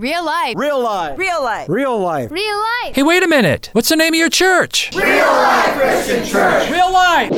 Real 0.00 0.24
life. 0.24 0.54
Real 0.56 0.80
life. 0.80 1.18
Real 1.18 1.42
life. 1.42 1.68
Real 1.68 1.98
life. 2.00 2.30
Real 2.30 2.58
life. 2.58 2.94
Hey, 2.94 3.02
wait 3.02 3.22
a 3.22 3.28
minute. 3.28 3.68
What's 3.74 3.90
the 3.90 3.96
name 3.96 4.14
of 4.14 4.18
your 4.18 4.30
church? 4.30 4.90
Real 4.96 5.26
Life 5.26 5.74
Christian 5.74 6.24
Church. 6.24 6.70
Real 6.70 6.90
life. 6.90 7.30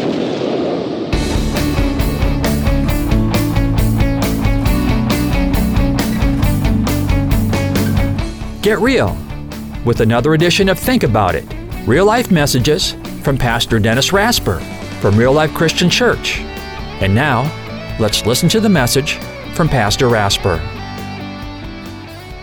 Get 8.62 8.78
real 8.78 9.18
with 9.84 10.00
another 10.00 10.34
edition 10.34 10.68
of 10.68 10.78
Think 10.78 11.02
About 11.02 11.34
It 11.34 11.44
real 11.84 12.06
life 12.06 12.30
messages 12.30 12.92
from 13.24 13.36
Pastor 13.36 13.80
Dennis 13.80 14.12
Rasper 14.12 14.60
from 15.00 15.16
Real 15.16 15.32
Life 15.32 15.52
Christian 15.52 15.90
Church. 15.90 16.38
And 17.02 17.12
now, 17.12 17.42
let's 17.98 18.24
listen 18.24 18.48
to 18.50 18.60
the 18.60 18.68
message 18.68 19.14
from 19.52 19.68
Pastor 19.68 20.08
Rasper. 20.08 20.60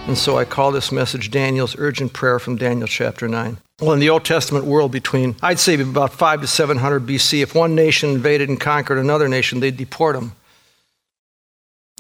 And 0.09 0.18
so 0.18 0.40
I 0.40 0.44
call 0.44 0.72
this 0.72 0.91
message 0.91 1.30
Daniel's 1.30 1.76
urgent 1.77 2.13
prayer 2.13 2.40
from 2.40 2.55
Daniel 2.55 2.88
chapter 2.88 3.27
9. 3.27 3.58
Well, 3.79 3.91
in 3.91 3.99
the 3.99 4.10
Old 4.10 4.26
Testament 4.26 4.65
world, 4.65 4.91
between, 4.91 5.35
I'd 5.40 5.60
say 5.60 5.79
about 5.79 6.13
5 6.13 6.41
to 6.41 6.48
700 6.48 7.05
BC, 7.05 7.43
if 7.43 7.54
one 7.54 7.76
nation 7.76 8.10
invaded 8.10 8.49
and 8.49 8.60
conquered 8.60 8.98
another 8.98 9.27
nation, 9.30 9.60
they'd 9.60 9.77
deport 9.77 10.15
them. 10.15 10.32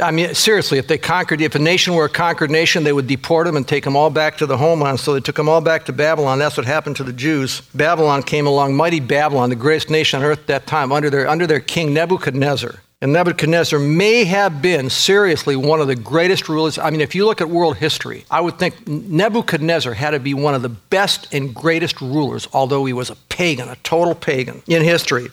I 0.01 0.09
mean, 0.09 0.33
seriously, 0.33 0.79
if 0.79 0.87
they 0.87 0.97
conquered, 0.97 1.39
if 1.39 1.53
a 1.53 1.59
nation 1.59 1.93
were 1.93 2.05
a 2.05 2.09
conquered 2.09 2.49
nation, 2.49 2.83
they 2.83 2.93
would 2.93 3.05
deport 3.05 3.45
them 3.45 3.55
and 3.55 3.67
take 3.67 3.83
them 3.83 3.95
all 3.95 4.09
back 4.09 4.39
to 4.39 4.47
the 4.47 4.57
homeland. 4.57 4.99
So 4.99 5.13
they 5.13 5.19
took 5.19 5.35
them 5.35 5.47
all 5.47 5.61
back 5.61 5.85
to 5.85 5.93
Babylon. 5.93 6.39
That's 6.39 6.57
what 6.57 6.65
happened 6.65 6.95
to 6.95 7.03
the 7.03 7.13
Jews. 7.13 7.61
Babylon 7.75 8.23
came 8.23 8.47
along, 8.47 8.75
mighty 8.75 9.01
Babylon, 9.01 9.51
the 9.51 9.55
greatest 9.55 9.91
nation 9.91 10.19
on 10.19 10.25
earth 10.25 10.39
at 10.39 10.47
that 10.47 10.65
time, 10.65 10.91
under 10.91 11.11
their, 11.11 11.29
under 11.29 11.45
their 11.45 11.59
king 11.59 11.93
Nebuchadnezzar. 11.93 12.79
And 13.01 13.13
Nebuchadnezzar 13.13 13.79
may 13.79 14.25
have 14.25 14.61
been 14.61 14.89
seriously 14.89 15.55
one 15.55 15.79
of 15.79 15.87
the 15.87 15.95
greatest 15.95 16.49
rulers. 16.49 16.77
I 16.77 16.89
mean, 16.89 16.99
if 16.99 17.15
you 17.15 17.25
look 17.25 17.39
at 17.39 17.49
world 17.49 17.77
history, 17.77 18.25
I 18.29 18.41
would 18.41 18.59
think 18.59 18.87
Nebuchadnezzar 18.87 19.93
had 19.93 20.11
to 20.11 20.19
be 20.19 20.33
one 20.33 20.53
of 20.53 20.61
the 20.61 20.69
best 20.69 21.33
and 21.33 21.55
greatest 21.55 22.01
rulers, 22.01 22.49
although 22.51 22.83
he 22.83 22.91
was 22.91 23.09
a 23.09 23.15
pagan, 23.15 23.69
a 23.69 23.77
total 23.77 24.15
pagan 24.15 24.61
in 24.67 24.83
history. 24.83 25.29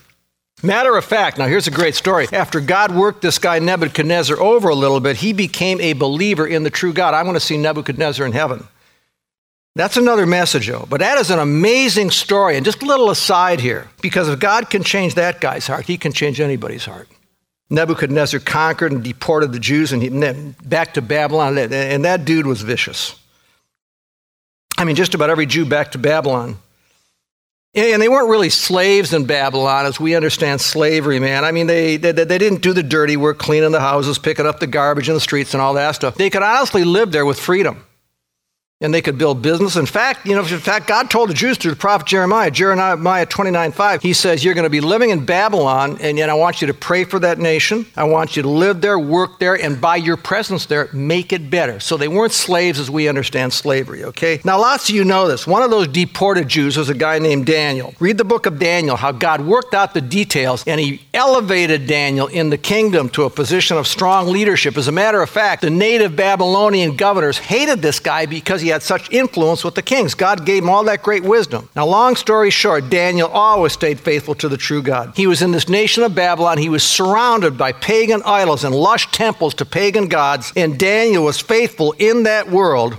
Matter 0.63 0.97
of 0.97 1.05
fact, 1.05 1.39
now 1.39 1.47
here's 1.47 1.67
a 1.67 1.73
great 1.73 1.97
story. 1.97 2.29
After 2.33 2.61
God 2.61 2.95
worked 2.95 3.21
this 3.21 3.39
guy 3.39 3.59
Nebuchadnezzar 3.59 4.41
over 4.41 4.69
a 4.69 4.75
little 4.75 5.01
bit, 5.01 5.17
he 5.17 5.33
became 5.33 5.81
a 5.81 5.93
believer 5.93 6.47
in 6.47 6.63
the 6.63 6.71
true 6.71 6.93
God. 6.93 7.15
I 7.15 7.25
want 7.25 7.37
to 7.37 7.41
see 7.41 7.57
Nebuchadnezzar 7.59 8.25
in 8.25 8.33
heaven. 8.33 8.67
That's 9.75 9.99
another 9.99 10.25
message, 10.25 10.69
though. 10.69 10.87
But 10.89 11.01
that 11.01 11.19
is 11.19 11.31
an 11.31 11.41
amazing 11.41 12.11
story. 12.11 12.57
And 12.57 12.65
just 12.65 12.83
a 12.83 12.87
little 12.87 13.11
aside 13.11 13.61
here, 13.61 13.91
because 14.01 14.29
if 14.29 14.39
God 14.39 14.71
can 14.71 14.83
change 14.83 15.17
that 15.17 15.41
guy's 15.41 15.67
heart, 15.67 15.85
he 15.85 15.99
can 15.99 16.13
change 16.13 16.41
anybody's 16.41 16.87
heart. 16.87 17.09
Nebuchadnezzar 17.69 18.41
conquered 18.41 18.93
and 18.93 19.03
deported 19.03 19.53
the 19.53 19.59
Jews 19.59 19.93
and 19.93 20.03
he, 20.03 20.09
back 20.65 20.95
to 20.95 21.03
Babylon, 21.03 21.59
and 21.59 22.05
that 22.05 22.25
dude 22.25 22.47
was 22.47 22.63
vicious. 22.63 23.17
I 24.79 24.85
mean, 24.85 24.97
just 24.97 25.15
about 25.15 25.31
every 25.31 25.47
Jew 25.47 25.65
back 25.65 25.93
to 25.93 25.99
Babylon. 25.99 26.59
And 27.75 28.01
they 28.01 28.09
weren't 28.09 28.31
really 28.31 28.49
slaves 28.49 29.13
in 29.13 29.27
Babylon 29.27 29.85
as 29.85 30.01
we 30.01 30.15
understand 30.15 30.63
slavery, 30.63 31.19
man. 31.19 31.45
I 31.45 31.53
mean, 31.53 31.67
they, 31.67 31.99
they, 31.99 32.13
they 32.13 32.39
didn't 32.39 32.63
do 32.63 32.73
the 32.73 32.83
dirty 32.83 33.19
work, 33.19 33.39
cleaning 33.39 33.73
the 33.73 33.81
houses, 33.81 34.19
picking 34.19 34.47
up 34.47 34.61
the 34.61 34.67
garbage 34.67 35.09
in 35.09 35.15
the 35.15 35.21
streets, 35.21 35.53
and 35.53 35.61
all 35.61 35.75
that 35.75 35.95
stuff. 35.95 36.15
They 36.15 36.31
could 36.31 36.43
honestly 36.43 36.85
live 36.85 37.13
there 37.13 37.27
with 37.27 37.39
freedom 37.39 37.85
and 38.83 38.93
they 38.93 39.01
could 39.01 39.17
build 39.17 39.41
business. 39.41 39.77
In 39.77 39.87
fact, 39.87 40.27
you 40.27 40.35
know, 40.35 40.43
in 40.43 40.59
fact, 40.59 40.87
God 40.87 41.11
told 41.11 41.31
the 41.31 41.35
Jews 41.35 41.57
through 41.57 41.71
the 41.71 41.79
prophet 41.79 42.07
Jeremiah, 42.07 42.51
Jeremiah 42.51 43.25
29 43.25 43.73
5, 43.73 44.03
he 44.03 44.13
says, 44.13 44.45
You're 44.45 44.53
going 44.53 44.65
to 44.65 44.71
be 44.71 44.83
living 44.83 45.09
in 45.09 45.25
Babylon, 45.25 45.97
and 46.03 46.19
yet 46.19 46.29
I 46.29 46.35
want 46.35 46.61
you 46.61 46.67
to 46.67 46.75
pray 46.75 47.05
for 47.05 47.19
that 47.21 47.39
nation. 47.39 47.87
I 47.97 48.05
want 48.05 48.37
you 48.37 48.43
to 48.43 48.51
live 48.51 48.83
there, 48.83 48.99
work 48.99 49.39
there, 49.39 49.55
and 49.55 49.81
by 49.81 49.97
your 49.97 50.19
presence 50.19 50.67
there, 50.67 50.91
make 50.93 51.33
it 51.33 51.49
better. 51.49 51.81
So 51.81 51.97
they 51.97 52.09
weren't 52.09 52.33
slaves 52.33 52.79
as 52.79 52.91
we 52.91 53.09
understand 53.09 53.55
slavery, 53.55 54.05
okay? 54.05 54.43
Now, 54.45 54.59
lots 54.59 54.91
of 54.91 54.95
you 54.95 55.05
know 55.05 55.27
this. 55.27 55.47
One 55.47 55.63
of 55.63 55.71
those 55.71 55.89
deported 55.89 56.47
Jews 56.47 56.77
was 56.77 56.91
a 56.91 56.95
guy 56.95 57.19
named 57.19 57.47
Daniel. 57.47 57.95
Read 57.99 58.19
the 58.19 58.25
book 58.25 58.45
of 58.45 58.59
Daniel, 58.59 58.97
how 58.97 59.11
God 59.11 59.41
worked 59.41 59.73
out 59.73 59.95
the 59.95 60.03
details, 60.03 60.63
and 60.67 60.79
he 60.79 61.01
elevated 61.15 61.87
Daniel 61.87 62.27
in 62.27 62.51
the 62.51 62.59
kingdom 62.59 63.09
to 63.11 63.23
a 63.25 63.31
position 63.31 63.79
of 63.79 63.87
strong 63.87 64.27
leadership. 64.27 64.77
As 64.77 64.87
a 64.87 64.93
matter 64.93 65.23
of 65.23 65.31
fact, 65.31 65.63
the 65.63 65.71
native 65.71 66.15
Babylonian 66.15 66.97
governors 66.97 67.39
hated 67.39 67.81
this 67.81 68.01
guy 68.01 68.27
because 68.27 68.61
he 68.61 68.66
had 68.69 68.83
such 68.83 69.11
influence 69.11 69.65
with 69.65 69.75
the 69.75 69.83
kings. 69.83 70.15
God 70.15 70.47
gave 70.47 70.63
him 70.63 70.71
all 70.71 70.85
that 70.85 71.03
great 71.03 71.23
wisdom. 71.23 71.69
Now, 71.75 71.87
long 71.87 72.17
story 72.17 72.51
short, 72.51 72.91
Daniel 72.91 73.29
always 73.29 73.73
stayed 73.73 74.01
faithful 74.01 74.35
to 74.37 74.49
the 74.49 74.57
true 74.57 74.83
God. 74.83 75.13
He 75.17 75.27
was 75.27 75.43
in 75.43 75.53
this 75.53 75.69
nation 75.69 76.03
of 76.03 76.15
Babylon. 76.15 76.59
He 76.59 76.69
was 76.69 76.83
surrounded 76.83 77.59
by 77.59 77.73
pagan 77.73 78.23
idols 78.25 78.65
and 78.65 78.75
lush 78.75 79.11
temples 79.13 79.55
to 79.55 79.65
pagan 79.65 80.09
gods, 80.09 80.53
and 80.57 80.79
Daniel 80.79 81.25
was 81.25 81.41
faithful 81.41 81.93
in 81.99 82.25
that 82.25 82.51
world 82.51 82.99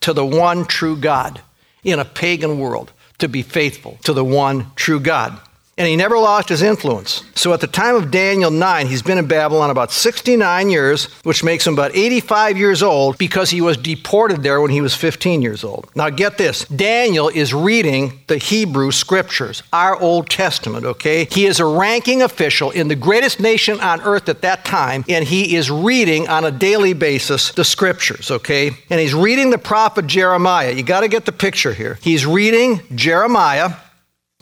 to 0.00 0.12
the 0.12 0.26
one 0.26 0.64
true 0.64 0.96
God 0.96 1.40
in 1.82 1.98
a 1.98 2.04
pagan 2.04 2.58
world, 2.58 2.92
to 3.18 3.28
be 3.28 3.42
faithful 3.42 3.98
to 4.04 4.12
the 4.12 4.24
one 4.24 4.66
true 4.76 5.00
God 5.00 5.40
and 5.78 5.86
he 5.86 5.94
never 5.96 6.18
lost 6.18 6.48
his 6.48 6.60
influence. 6.60 7.22
So 7.36 7.54
at 7.54 7.60
the 7.60 7.68
time 7.68 7.94
of 7.94 8.10
Daniel 8.10 8.50
9, 8.50 8.88
he's 8.88 9.00
been 9.00 9.16
in 9.16 9.28
Babylon 9.28 9.70
about 9.70 9.92
69 9.92 10.70
years, 10.70 11.04
which 11.22 11.44
makes 11.44 11.66
him 11.66 11.74
about 11.74 11.94
85 11.94 12.58
years 12.58 12.82
old 12.82 13.16
because 13.16 13.50
he 13.50 13.60
was 13.60 13.76
deported 13.76 14.42
there 14.42 14.60
when 14.60 14.72
he 14.72 14.80
was 14.80 14.94
15 14.94 15.40
years 15.40 15.62
old. 15.62 15.88
Now 15.94 16.10
get 16.10 16.36
this 16.36 16.64
Daniel 16.64 17.28
is 17.28 17.54
reading 17.54 18.20
the 18.26 18.38
Hebrew 18.38 18.90
scriptures, 18.90 19.62
our 19.72 19.96
Old 19.98 20.28
Testament, 20.28 20.84
okay? 20.84 21.26
He 21.30 21.46
is 21.46 21.60
a 21.60 21.64
ranking 21.64 22.22
official 22.22 22.72
in 22.72 22.88
the 22.88 22.96
greatest 22.96 23.38
nation 23.38 23.80
on 23.80 24.00
earth 24.00 24.28
at 24.28 24.42
that 24.42 24.64
time, 24.64 25.04
and 25.08 25.24
he 25.24 25.54
is 25.54 25.70
reading 25.70 26.28
on 26.28 26.44
a 26.44 26.50
daily 26.50 26.92
basis 26.92 27.52
the 27.52 27.64
scriptures, 27.64 28.32
okay? 28.32 28.72
And 28.90 28.98
he's 28.98 29.14
reading 29.14 29.50
the 29.50 29.58
prophet 29.58 30.08
Jeremiah. 30.08 30.72
You 30.72 30.82
got 30.82 31.00
to 31.00 31.08
get 31.08 31.24
the 31.24 31.32
picture 31.32 31.72
here. 31.72 31.98
He's 32.02 32.26
reading 32.26 32.80
Jeremiah 32.96 33.76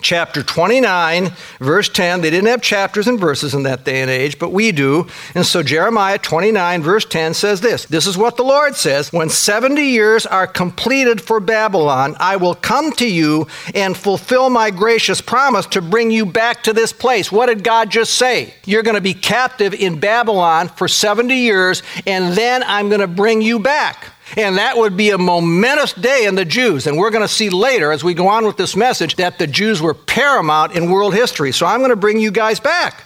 chapter 0.03 0.43
29, 0.43 1.33
verse 1.59 1.89
10. 1.89 2.21
They 2.21 2.29
didn't 2.29 2.49
have 2.49 2.61
chapters 2.61 3.09
and 3.09 3.19
verses 3.19 3.55
in 3.55 3.62
that 3.62 3.84
day 3.84 4.03
and 4.03 4.11
age, 4.11 4.39
but 4.39 4.53
we 4.53 4.71
do. 4.71 5.09
And 5.34 5.45
so 5.45 5.62
Jeremiah 5.62 6.19
29, 6.19 6.83
verse 6.83 7.07
10 7.07 7.33
says 7.33 7.62
this 7.62 7.87
This 7.87 8.06
is 8.06 8.19
what 8.19 8.37
the 8.37 8.45
Lord 8.45 8.77
says 8.77 9.11
When 9.11 9.31
70 9.31 9.83
years 9.83 10.27
are 10.27 10.47
completed 10.47 11.21
for 11.21 11.41
Babylon, 11.41 12.15
I 12.21 12.37
will 12.37 12.55
come 12.55 12.93
to 12.93 13.11
you 13.11 13.49
and 13.75 13.97
fulfill 13.97 14.51
my 14.51 14.71
gracious 14.71 15.23
promise 15.23 15.65
to 15.67 15.81
bring 15.81 16.11
you 16.11 16.27
back 16.27 16.62
to 16.65 16.75
this 16.75 16.93
place. 16.93 17.33
What 17.33 17.47
did 17.47 17.65
God 17.65 17.91
just 17.91 18.15
say? 18.15 18.55
You're 18.67 18.83
going 18.83 18.97
to 18.97 19.01
be 19.01 19.15
captive 19.15 19.73
in 19.73 19.99
Babylon 19.99 20.69
for 20.69 20.89
70 20.89 21.35
years, 21.35 21.83
and 22.06 22.37
then 22.37 22.62
I'm 22.65 22.89
going 22.89 23.01
to 23.01 23.06
bring 23.06 23.41
you 23.41 23.59
back. 23.59 24.12
And 24.34 24.59
that 24.59 24.76
would 24.76 24.97
be 24.97 25.10
a 25.10 25.19
momentous 25.19 25.92
day 25.92 26.26
in 26.26 26.34
the 26.34 26.44
Jews. 26.44 26.87
And 26.87 26.98
we're 26.98 27.10
going 27.10 27.22
to 27.22 27.32
see 27.32 27.48
later 27.48 27.92
as 27.92 28.03
we 28.03 28.12
go 28.12 28.28
on 28.28 28.44
with 28.44 28.56
this 28.56 28.75
message 28.75 29.16
that 29.16 29.38
the 29.38 29.47
Jews 29.47 29.81
were 29.81 29.94
paramount 29.94 30.72
in 30.72 30.91
world 30.91 31.14
history. 31.14 31.53
So 31.53 31.64
I'm 31.64 31.78
going 31.78 31.91
to 31.91 31.97
bring 31.97 32.19
you 32.19 32.32
guys 32.32 32.59
back. 32.59 33.04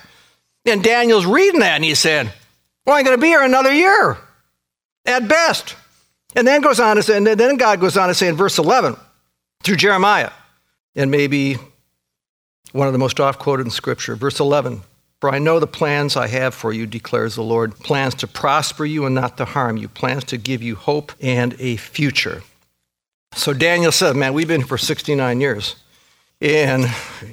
And 0.65 0.83
Daniel's 0.83 1.27
reading 1.27 1.61
that 1.61 1.75
and 1.75 1.85
he's 1.85 1.99
saying, 1.99 2.31
Well, 2.87 2.97
I'm 2.97 3.05
going 3.05 3.17
to 3.17 3.21
be 3.21 3.29
here 3.29 3.43
another 3.43 3.73
year 3.73 4.17
at 5.05 5.29
best. 5.29 5.77
And 6.35 6.47
then 6.47 6.61
goes 6.61 6.81
on 6.81 6.97
to 6.97 7.03
say, 7.03 7.17
and 7.17 7.27
then 7.27 7.57
God 7.57 7.81
goes 7.81 7.97
on 7.97 8.09
to 8.09 8.15
say 8.15 8.29
in 8.29 8.37
verse 8.37 8.59
11 8.59 8.97
through 9.63 9.77
Jeremiah, 9.77 10.31
and 10.95 11.11
maybe 11.11 11.57
one 12.73 12.87
of 12.87 12.93
the 12.93 12.99
most 12.99 13.19
oft 13.19 13.41
quoted 13.41 13.67
in 13.67 13.71
Scripture, 13.71 14.15
verse 14.15 14.39
11 14.39 14.83
for 15.21 15.31
I 15.31 15.39
know 15.39 15.61
the 15.61 15.67
plans 15.67 16.17
I 16.17 16.29
have 16.29 16.55
for 16.55 16.73
you, 16.73 16.87
declares 16.87 17.35
the 17.35 17.43
Lord 17.43 17.79
plans 17.79 18.15
to 18.17 18.27
prosper 18.27 18.87
you 18.87 19.05
and 19.05 19.15
not 19.15 19.37
to 19.37 19.45
harm 19.45 19.77
you, 19.77 19.89
plans 19.89 20.25
to 20.25 20.39
give 20.39 20.63
you 20.63 20.77
hope 20.77 21.13
and 21.21 21.55
a 21.59 21.77
future. 21.77 22.43
So 23.35 23.53
Daniel 23.53 23.93
said, 23.93 24.17
Man, 24.17 24.33
we've 24.33 24.49
been 24.49 24.63
here 24.63 24.67
for 24.67 24.79
69 24.79 25.41
years. 25.41 25.77
And 26.41 26.87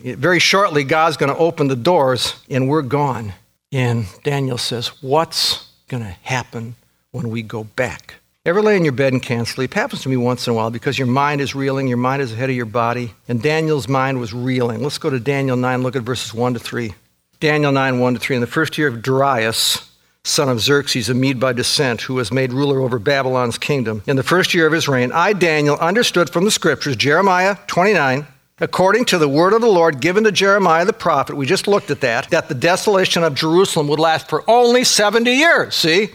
very 0.04 0.39
shortly, 0.39 0.84
God's 0.84 1.16
going 1.16 1.31
to 1.31 1.38
open 1.38 1.69
the 1.69 1.78
doors 1.78 2.36
and 2.50 2.68
we're 2.68 2.81
gone. 2.81 3.34
And 3.72 4.06
Daniel 4.24 4.57
says, 4.57 4.90
What's 5.01 5.72
going 5.88 6.04
to 6.04 6.16
happen 6.24 6.75
when 7.12 7.30
we 7.30 7.42
go 7.42 7.63
back? 7.63 8.16
Ever 8.45 8.62
lay 8.62 8.78
in 8.78 8.83
your 8.83 8.94
bed 8.94 9.13
and 9.13 9.22
can't 9.22 9.48
sleep? 9.48 9.74
Happens 9.74 10.01
to 10.04 10.10
me 10.10 10.16
once 10.18 10.48
in 10.48 10.51
a 10.51 10.56
while 10.56 10.72
because 10.72 10.98
your 10.98 11.07
mind 11.07 11.42
is 11.42 11.56
reeling, 11.56 11.88
your 11.88 11.98
mind 11.98 12.22
is 12.22 12.31
ahead 12.31 12.50
of 12.50 12.56
your 12.56 12.66
body. 12.66 13.13
And 13.28 13.42
Daniel's 13.42 13.88
mind 13.88 14.19
was 14.19 14.33
reeling. 14.33 14.83
Let's 14.83 14.98
go 14.98 15.10
to 15.10 15.19
Daniel 15.19 15.57
9, 15.57 15.83
look 15.83 15.95
at 15.95 16.04
verses 16.04 16.33
1 16.33 16.54
to 16.54 16.60
3. 16.60 16.94
Daniel 17.39 17.72
9, 17.72 18.00
1 18.00 18.13
to 18.16 18.19
3. 18.19 18.38
In 18.38 18.42
the 18.42 18.48
first 18.48 18.78
year 18.78 18.88
of 18.88 19.04
Darius, 19.04 19.92
son 20.24 20.50
of 20.50 20.60
Xerxes, 20.60 21.07
a 21.07 21.13
Mede 21.13 21.39
by 21.39 21.54
descent, 21.54 22.01
who 22.01 22.16
was 22.16 22.31
made 22.31 22.51
ruler 22.51 22.81
over 22.81 22.98
Babylon's 22.98 23.60
kingdom. 23.60 24.01
In 24.07 24.16
the 24.16 24.24
first 24.24 24.56
year 24.56 24.66
of 24.66 24.74
his 24.74 24.88
reign, 24.88 25.12
I, 25.12 25.34
Daniel, 25.34 25.78
understood 25.78 26.31
from 26.31 26.45
the 26.45 26.51
scriptures, 26.51 26.95
Jeremiah 26.95 27.57
29, 27.68 28.25
according 28.60 29.06
to 29.06 29.19
the 29.19 29.30
word 29.30 29.54
of 29.54 29.62
the 29.62 29.68
Lord 29.68 30.01
given 30.01 30.24
to 30.24 30.31
Jeremiah 30.31 30.86
the 30.86 30.94
prophet, 30.94 31.36
we 31.36 31.45
just 31.45 31.68
looked 31.68 31.92
at 31.92 32.01
that, 32.01 32.28
that 32.31 32.50
the 32.50 32.56
desolation 32.56 33.24
of 33.24 33.36
Jerusalem 33.36 33.88
would 33.88 34.00
last 34.00 34.28
for 34.30 34.44
only 34.50 34.83
70 34.83 35.31
years. 35.31 35.75
See? 35.75 36.10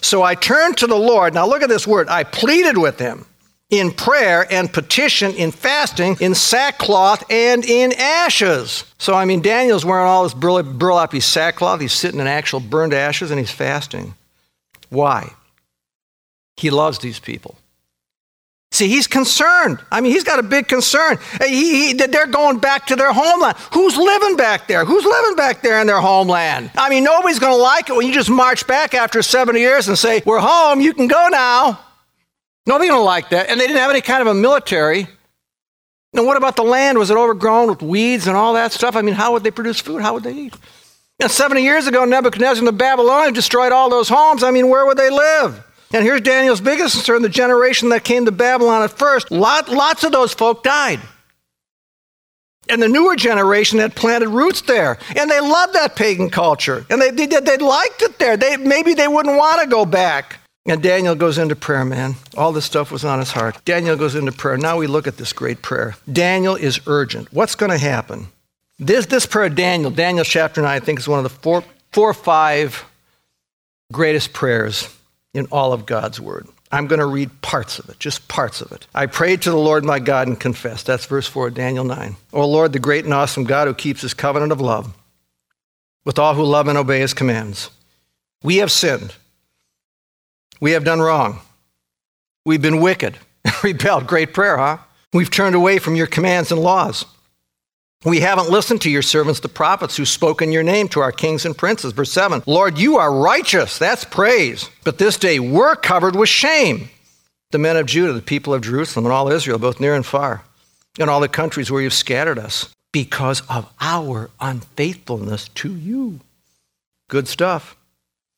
So 0.00 0.22
I 0.22 0.34
turned 0.34 0.78
to 0.78 0.86
the 0.86 0.96
Lord. 0.96 1.34
Now 1.34 1.46
look 1.46 1.62
at 1.62 1.68
this 1.68 1.86
word. 1.86 2.08
I 2.08 2.24
pleaded 2.24 2.78
with 2.78 2.98
him 2.98 3.26
in 3.70 3.92
prayer 3.92 4.46
and 4.50 4.72
petition, 4.72 5.34
in 5.34 5.50
fasting, 5.50 6.16
in 6.20 6.34
sackcloth, 6.34 7.24
and 7.30 7.64
in 7.64 7.92
ashes. 7.92 8.84
So, 8.98 9.14
I 9.14 9.26
mean, 9.26 9.42
Daniel's 9.42 9.84
wearing 9.84 10.06
all 10.06 10.22
this 10.22 10.34
burlappy 10.34 11.20
sackcloth. 11.20 11.80
He's 11.80 11.92
sitting 11.92 12.20
in 12.20 12.26
actual 12.26 12.60
burned 12.60 12.94
ashes 12.94 13.30
and 13.30 13.38
he's 13.38 13.50
fasting. 13.50 14.14
Why? 14.88 15.32
He 16.56 16.70
loves 16.70 16.98
these 16.98 17.20
people. 17.20 17.56
See, 18.70 18.88
he's 18.88 19.06
concerned. 19.06 19.78
I 19.90 20.00
mean, 20.00 20.12
he's 20.12 20.24
got 20.24 20.38
a 20.38 20.42
big 20.42 20.68
concern. 20.68 21.18
He, 21.46 21.88
he, 21.88 21.92
they're 21.94 22.26
going 22.26 22.58
back 22.58 22.86
to 22.88 22.96
their 22.96 23.12
homeland. 23.12 23.56
Who's 23.72 23.96
living 23.96 24.36
back 24.36 24.68
there? 24.68 24.84
Who's 24.84 25.04
living 25.04 25.36
back 25.36 25.62
there 25.62 25.80
in 25.80 25.86
their 25.86 26.00
homeland? 26.00 26.70
I 26.76 26.90
mean, 26.90 27.02
nobody's 27.02 27.38
going 27.38 27.54
to 27.54 27.62
like 27.62 27.88
it 27.88 27.96
when 27.96 28.06
you 28.06 28.12
just 28.12 28.28
march 28.28 28.66
back 28.66 28.94
after 28.94 29.22
70 29.22 29.58
years 29.58 29.88
and 29.88 29.96
say, 29.96 30.22
We're 30.26 30.40
home, 30.40 30.80
you 30.80 30.92
can 30.92 31.06
go 31.06 31.28
now. 31.30 31.80
Nobody's 32.68 32.90
going 32.90 33.00
to 33.00 33.04
like 33.04 33.30
that. 33.30 33.48
And 33.48 33.58
they 33.58 33.66
didn't 33.66 33.80
have 33.80 33.90
any 33.90 34.02
kind 34.02 34.20
of 34.20 34.26
a 34.26 34.34
military. 34.34 35.08
Now, 36.12 36.24
what 36.24 36.36
about 36.36 36.54
the 36.54 36.62
land? 36.62 36.98
Was 36.98 37.10
it 37.10 37.16
overgrown 37.16 37.70
with 37.70 37.80
weeds 37.80 38.26
and 38.26 38.36
all 38.36 38.52
that 38.52 38.72
stuff? 38.72 38.94
I 38.94 39.00
mean, 39.00 39.14
how 39.14 39.32
would 39.32 39.42
they 39.42 39.50
produce 39.50 39.80
food? 39.80 40.02
How 40.02 40.12
would 40.12 40.22
they 40.22 40.34
eat? 40.34 40.54
And 41.18 41.30
70 41.30 41.62
years 41.62 41.86
ago, 41.86 42.04
Nebuchadnezzar 42.04 42.58
and 42.58 42.68
the 42.68 42.72
Babylonians 42.72 43.34
destroyed 43.34 43.72
all 43.72 43.88
those 43.88 44.10
homes. 44.10 44.42
I 44.42 44.50
mean, 44.50 44.68
where 44.68 44.84
would 44.84 44.98
they 44.98 45.08
live? 45.08 45.64
And 45.94 46.04
here's 46.04 46.20
Daniel's 46.20 46.60
biggest 46.60 46.94
concern 46.94 47.22
the 47.22 47.30
generation 47.30 47.88
that 47.88 48.04
came 48.04 48.26
to 48.26 48.32
Babylon 48.32 48.82
at 48.82 48.90
first. 48.90 49.30
Lot, 49.30 49.70
lots 49.70 50.04
of 50.04 50.12
those 50.12 50.34
folk 50.34 50.62
died. 50.62 51.00
And 52.68 52.82
the 52.82 52.88
newer 52.88 53.16
generation 53.16 53.78
had 53.78 53.94
planted 53.94 54.28
roots 54.28 54.60
there. 54.60 54.98
And 55.16 55.30
they 55.30 55.40
loved 55.40 55.72
that 55.72 55.96
pagan 55.96 56.28
culture. 56.28 56.84
And 56.90 57.00
they, 57.00 57.10
they, 57.12 57.26
they 57.26 57.56
liked 57.56 58.02
it 58.02 58.18
there. 58.18 58.36
They, 58.36 58.58
maybe 58.58 58.92
they 58.92 59.08
wouldn't 59.08 59.38
want 59.38 59.62
to 59.62 59.68
go 59.68 59.86
back. 59.86 60.40
And 60.68 60.82
Daniel 60.82 61.14
goes 61.14 61.38
into 61.38 61.56
prayer, 61.56 61.84
man. 61.84 62.16
All 62.36 62.52
this 62.52 62.66
stuff 62.66 62.92
was 62.92 63.04
on 63.04 63.20
his 63.20 63.32
heart. 63.32 63.64
Daniel 63.64 63.96
goes 63.96 64.14
into 64.14 64.32
prayer. 64.32 64.58
Now 64.58 64.76
we 64.76 64.86
look 64.86 65.06
at 65.06 65.16
this 65.16 65.32
great 65.32 65.62
prayer. 65.62 65.96
Daniel 66.10 66.56
is 66.56 66.78
urgent. 66.86 67.32
What's 67.32 67.54
going 67.54 67.70
to 67.70 67.78
happen? 67.78 68.28
This, 68.78 69.06
this 69.06 69.24
prayer, 69.24 69.46
of 69.46 69.54
Daniel, 69.54 69.90
Daniel 69.90 70.24
chapter 70.24 70.60
9, 70.60 70.70
I 70.70 70.78
think 70.78 70.98
is 70.98 71.08
one 71.08 71.18
of 71.18 71.22
the 71.22 71.30
four, 71.30 71.64
four 71.90 72.10
or 72.10 72.14
five 72.14 72.84
greatest 73.90 74.34
prayers 74.34 74.94
in 75.32 75.46
all 75.46 75.72
of 75.72 75.86
God's 75.86 76.20
word. 76.20 76.46
I'm 76.70 76.86
going 76.86 77.00
to 77.00 77.06
read 77.06 77.40
parts 77.40 77.78
of 77.78 77.88
it, 77.88 77.98
just 77.98 78.28
parts 78.28 78.60
of 78.60 78.70
it. 78.72 78.86
I 78.94 79.06
prayed 79.06 79.40
to 79.42 79.50
the 79.50 79.56
Lord 79.56 79.84
my 79.84 79.98
God 79.98 80.28
and 80.28 80.38
confessed. 80.38 80.86
That's 80.86 81.06
verse 81.06 81.26
4 81.26 81.48
of 81.48 81.54
Daniel 81.54 81.84
9. 81.84 82.16
O 82.34 82.46
Lord, 82.46 82.74
the 82.74 82.78
great 82.78 83.06
and 83.06 83.14
awesome 83.14 83.44
God 83.44 83.68
who 83.68 83.74
keeps 83.74 84.02
his 84.02 84.12
covenant 84.12 84.52
of 84.52 84.60
love 84.60 84.94
with 86.04 86.18
all 86.18 86.34
who 86.34 86.44
love 86.44 86.68
and 86.68 86.76
obey 86.76 87.00
his 87.00 87.14
commands. 87.14 87.70
We 88.42 88.56
have 88.58 88.70
sinned 88.70 89.14
we 90.60 90.72
have 90.72 90.84
done 90.84 91.00
wrong. 91.00 91.40
We've 92.44 92.62
been 92.62 92.80
wicked, 92.80 93.18
rebelled. 93.62 94.06
Great 94.06 94.32
prayer, 94.32 94.56
huh? 94.56 94.78
We've 95.12 95.30
turned 95.30 95.54
away 95.54 95.78
from 95.78 95.96
your 95.96 96.06
commands 96.06 96.52
and 96.52 96.60
laws. 96.60 97.04
We 98.04 98.20
haven't 98.20 98.48
listened 98.50 98.82
to 98.82 98.90
your 98.90 99.02
servants, 99.02 99.40
the 99.40 99.48
prophets, 99.48 99.96
who 99.96 100.04
spoke 100.04 100.40
in 100.40 100.52
your 100.52 100.62
name 100.62 100.88
to 100.88 101.00
our 101.00 101.10
kings 101.10 101.44
and 101.44 101.56
princes. 101.56 101.92
Verse 101.92 102.12
7 102.12 102.42
Lord, 102.46 102.78
you 102.78 102.96
are 102.96 103.12
righteous. 103.12 103.78
That's 103.78 104.04
praise. 104.04 104.70
But 104.84 104.98
this 104.98 105.16
day 105.16 105.40
we're 105.40 105.74
covered 105.74 106.14
with 106.14 106.28
shame. 106.28 106.90
The 107.50 107.58
men 107.58 107.76
of 107.76 107.86
Judah, 107.86 108.12
the 108.12 108.22
people 108.22 108.54
of 108.54 108.62
Jerusalem, 108.62 109.06
and 109.06 109.12
all 109.12 109.32
Israel, 109.32 109.58
both 109.58 109.80
near 109.80 109.94
and 109.94 110.06
far, 110.06 110.44
and 110.98 111.08
all 111.08 111.20
the 111.20 111.28
countries 111.28 111.70
where 111.70 111.82
you've 111.82 111.94
scattered 111.94 112.38
us, 112.38 112.72
because 112.92 113.42
of 113.48 113.72
our 113.80 114.30
unfaithfulness 114.38 115.48
to 115.50 115.74
you. 115.74 116.20
Good 117.08 117.26
stuff. 117.26 117.74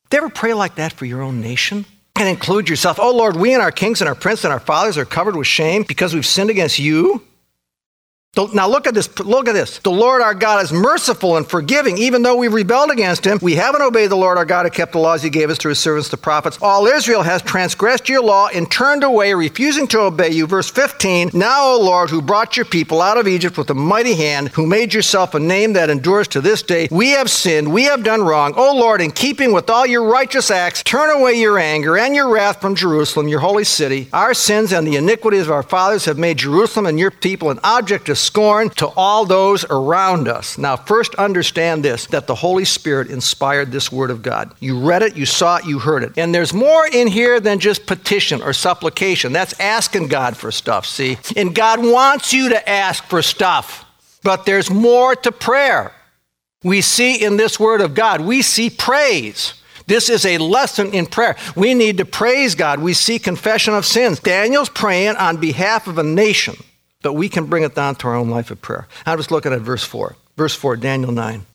Do 0.09 0.17
you 0.17 0.23
ever 0.23 0.33
pray 0.33 0.53
like 0.53 0.75
that 0.75 0.93
for 0.93 1.05
your 1.05 1.21
own 1.21 1.41
nation? 1.41 1.85
And 2.15 2.29
include 2.29 2.69
yourself. 2.69 2.99
Oh 2.99 3.15
Lord, 3.15 3.35
we 3.35 3.53
and 3.53 3.61
our 3.61 3.71
kings 3.71 4.01
and 4.01 4.07
our 4.07 4.15
princes 4.15 4.45
and 4.45 4.53
our 4.53 4.59
fathers 4.59 4.97
are 4.97 5.05
covered 5.05 5.35
with 5.35 5.47
shame 5.47 5.83
because 5.87 6.13
we've 6.13 6.25
sinned 6.25 6.49
against 6.49 6.79
you. 6.79 7.23
Now 8.37 8.69
look 8.69 8.87
at 8.87 8.93
this. 8.93 9.19
Look 9.19 9.49
at 9.49 9.53
this. 9.53 9.79
The 9.79 9.91
Lord 9.91 10.21
our 10.21 10.33
God 10.33 10.63
is 10.63 10.71
merciful 10.71 11.35
and 11.35 11.45
forgiving, 11.45 11.97
even 11.97 12.21
though 12.21 12.37
we 12.37 12.47
rebelled 12.47 12.89
against 12.89 13.25
him. 13.25 13.39
We 13.41 13.55
haven't 13.55 13.81
obeyed 13.81 14.09
the 14.09 14.15
Lord 14.15 14.37
our 14.37 14.45
God 14.45 14.65
who 14.65 14.69
kept 14.69 14.93
the 14.93 14.99
laws 14.99 15.21
he 15.21 15.29
gave 15.29 15.49
us 15.49 15.57
to 15.57 15.67
his 15.67 15.79
servants, 15.79 16.07
the 16.07 16.15
prophets. 16.15 16.57
All 16.61 16.87
Israel 16.87 17.23
has 17.23 17.41
transgressed 17.41 18.07
your 18.07 18.23
law 18.23 18.47
and 18.47 18.71
turned 18.71 19.03
away, 19.03 19.33
refusing 19.33 19.85
to 19.87 19.99
obey 19.99 20.29
you. 20.29 20.47
Verse 20.47 20.71
15. 20.71 21.31
Now, 21.33 21.73
O 21.73 21.81
Lord, 21.81 22.09
who 22.09 22.21
brought 22.21 22.55
your 22.55 22.65
people 22.65 23.01
out 23.01 23.17
of 23.17 23.27
Egypt 23.27 23.57
with 23.57 23.69
a 23.69 23.73
mighty 23.73 24.15
hand, 24.15 24.47
who 24.49 24.65
made 24.65 24.93
yourself 24.93 25.33
a 25.33 25.39
name 25.39 25.73
that 25.73 25.89
endures 25.89 26.29
to 26.29 26.39
this 26.39 26.63
day, 26.63 26.87
we 26.89 27.09
have 27.09 27.29
sinned, 27.29 27.73
we 27.73 27.83
have 27.83 28.01
done 28.01 28.21
wrong. 28.21 28.53
O 28.55 28.73
Lord, 28.73 29.01
in 29.01 29.11
keeping 29.11 29.51
with 29.51 29.69
all 29.69 29.85
your 29.85 30.05
righteous 30.05 30.49
acts, 30.49 30.83
turn 30.83 31.09
away 31.09 31.33
your 31.33 31.59
anger 31.59 31.97
and 31.97 32.15
your 32.15 32.29
wrath 32.29 32.61
from 32.61 32.75
Jerusalem, 32.75 33.27
your 33.27 33.41
holy 33.41 33.65
city. 33.65 34.07
Our 34.13 34.33
sins 34.33 34.71
and 34.71 34.87
the 34.87 34.95
iniquities 34.95 35.47
of 35.47 35.51
our 35.51 35.63
fathers 35.63 36.05
have 36.05 36.17
made 36.17 36.37
Jerusalem 36.37 36.85
and 36.85 36.97
your 36.97 37.11
people 37.11 37.49
an 37.49 37.59
object 37.65 38.07
of 38.07 38.20
scorn 38.21 38.69
to 38.71 38.87
all 38.95 39.25
those 39.25 39.65
around 39.65 40.27
us. 40.27 40.57
Now, 40.57 40.75
first 40.75 41.15
understand 41.15 41.83
this 41.83 42.05
that 42.07 42.27
the 42.27 42.35
Holy 42.35 42.65
Spirit 42.65 43.09
inspired 43.09 43.71
this 43.71 43.91
Word 43.91 44.11
of 44.11 44.21
God. 44.21 44.53
You 44.59 44.79
read 44.79 45.01
it, 45.01 45.17
you 45.17 45.25
saw 45.25 45.57
it, 45.57 45.65
you 45.65 45.79
heard 45.79 46.03
it. 46.03 46.17
And 46.17 46.33
there's 46.33 46.53
more 46.53 46.87
in 46.87 47.07
here 47.07 47.39
than 47.39 47.59
just 47.59 47.85
petition 47.85 48.41
or 48.41 48.53
supplication. 48.53 49.33
That's 49.33 49.59
asking 49.59 50.07
God 50.07 50.37
for 50.37 50.51
stuff, 50.51 50.85
see? 50.85 51.17
And 51.35 51.55
God 51.55 51.83
wants 51.83 52.33
you 52.33 52.49
to 52.49 52.69
ask 52.69 53.03
for 53.05 53.21
stuff. 53.21 53.85
But 54.23 54.45
there's 54.45 54.69
more 54.69 55.15
to 55.15 55.31
prayer. 55.31 55.93
We 56.63 56.81
see 56.81 57.23
in 57.23 57.37
this 57.37 57.59
Word 57.59 57.81
of 57.81 57.95
God, 57.95 58.21
we 58.21 58.41
see 58.41 58.69
praise. 58.69 59.55
This 59.87 60.09
is 60.09 60.25
a 60.25 60.37
lesson 60.37 60.93
in 60.93 61.07
prayer. 61.07 61.35
We 61.55 61.73
need 61.73 61.97
to 61.97 62.05
praise 62.05 62.55
God. 62.55 62.79
We 62.79 62.93
see 62.93 63.19
confession 63.19 63.73
of 63.73 63.85
sins. 63.85 64.19
Daniel's 64.19 64.69
praying 64.69 65.15
on 65.15 65.37
behalf 65.37 65.87
of 65.87 65.97
a 65.97 66.03
nation 66.03 66.55
but 67.01 67.13
we 67.13 67.29
can 67.29 67.45
bring 67.45 67.63
it 67.63 67.75
down 67.75 67.95
to 67.95 68.07
our 68.07 68.15
own 68.15 68.29
life 68.29 68.51
of 68.51 68.61
prayer. 68.61 68.87
I'm 69.05 69.17
just 69.17 69.31
looking 69.31 69.53
at 69.53 69.61
verse 69.61 69.83
4. 69.83 70.15
Verse 70.37 70.55
4, 70.55 70.77
Daniel 70.77 71.11
9. 71.11 71.45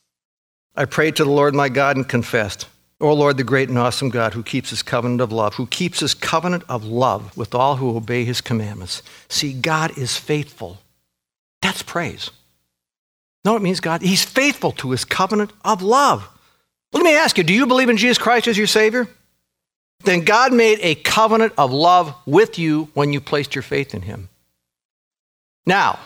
I 0.75 0.85
prayed 0.85 1.15
to 1.15 1.23
the 1.23 1.31
Lord 1.31 1.55
my 1.55 1.69
God 1.69 1.97
and 1.97 2.07
confessed, 2.07 2.67
O 2.99 3.13
Lord, 3.13 3.37
the 3.37 3.43
great 3.43 3.69
and 3.69 3.77
awesome 3.77 4.09
God 4.09 4.33
who 4.33 4.43
keeps 4.43 4.69
his 4.69 4.81
covenant 4.81 5.21
of 5.21 5.31
love, 5.31 5.55
who 5.55 5.67
keeps 5.67 5.99
his 5.99 6.13
covenant 6.13 6.63
of 6.67 6.85
love 6.85 7.35
with 7.37 7.53
all 7.53 7.75
who 7.75 7.95
obey 7.95 8.25
his 8.25 8.41
commandments. 8.41 9.03
See, 9.29 9.53
God 9.53 9.97
is 9.97 10.17
faithful. 10.17 10.79
That's 11.61 11.83
praise. 11.83 12.31
No, 13.45 13.55
it 13.55 13.61
means 13.61 13.79
God, 13.79 14.01
he's 14.01 14.25
faithful 14.25 14.71
to 14.73 14.91
his 14.91 15.05
covenant 15.05 15.53
of 15.63 15.81
love. 15.81 16.27
Let 16.91 17.03
me 17.03 17.15
ask 17.15 17.37
you, 17.37 17.43
do 17.43 17.53
you 17.53 17.65
believe 17.65 17.89
in 17.89 17.97
Jesus 17.97 18.17
Christ 18.17 18.47
as 18.47 18.57
your 18.57 18.67
Savior? 18.67 19.07
Then 20.03 20.21
God 20.21 20.53
made 20.53 20.79
a 20.81 20.95
covenant 20.95 21.53
of 21.57 21.71
love 21.71 22.13
with 22.25 22.59
you 22.59 22.89
when 22.93 23.13
you 23.13 23.21
placed 23.21 23.55
your 23.55 23.61
faith 23.61 23.93
in 23.93 24.03
him. 24.03 24.29
Now, 25.67 25.99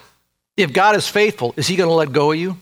if 0.58 0.74
God 0.74 0.96
is 0.96 1.08
faithful, 1.08 1.54
is 1.56 1.68
he 1.68 1.78
going 1.78 1.88
to 1.88 1.94
let 1.94 2.12
go 2.12 2.32
of 2.32 2.38
you? 2.38 2.58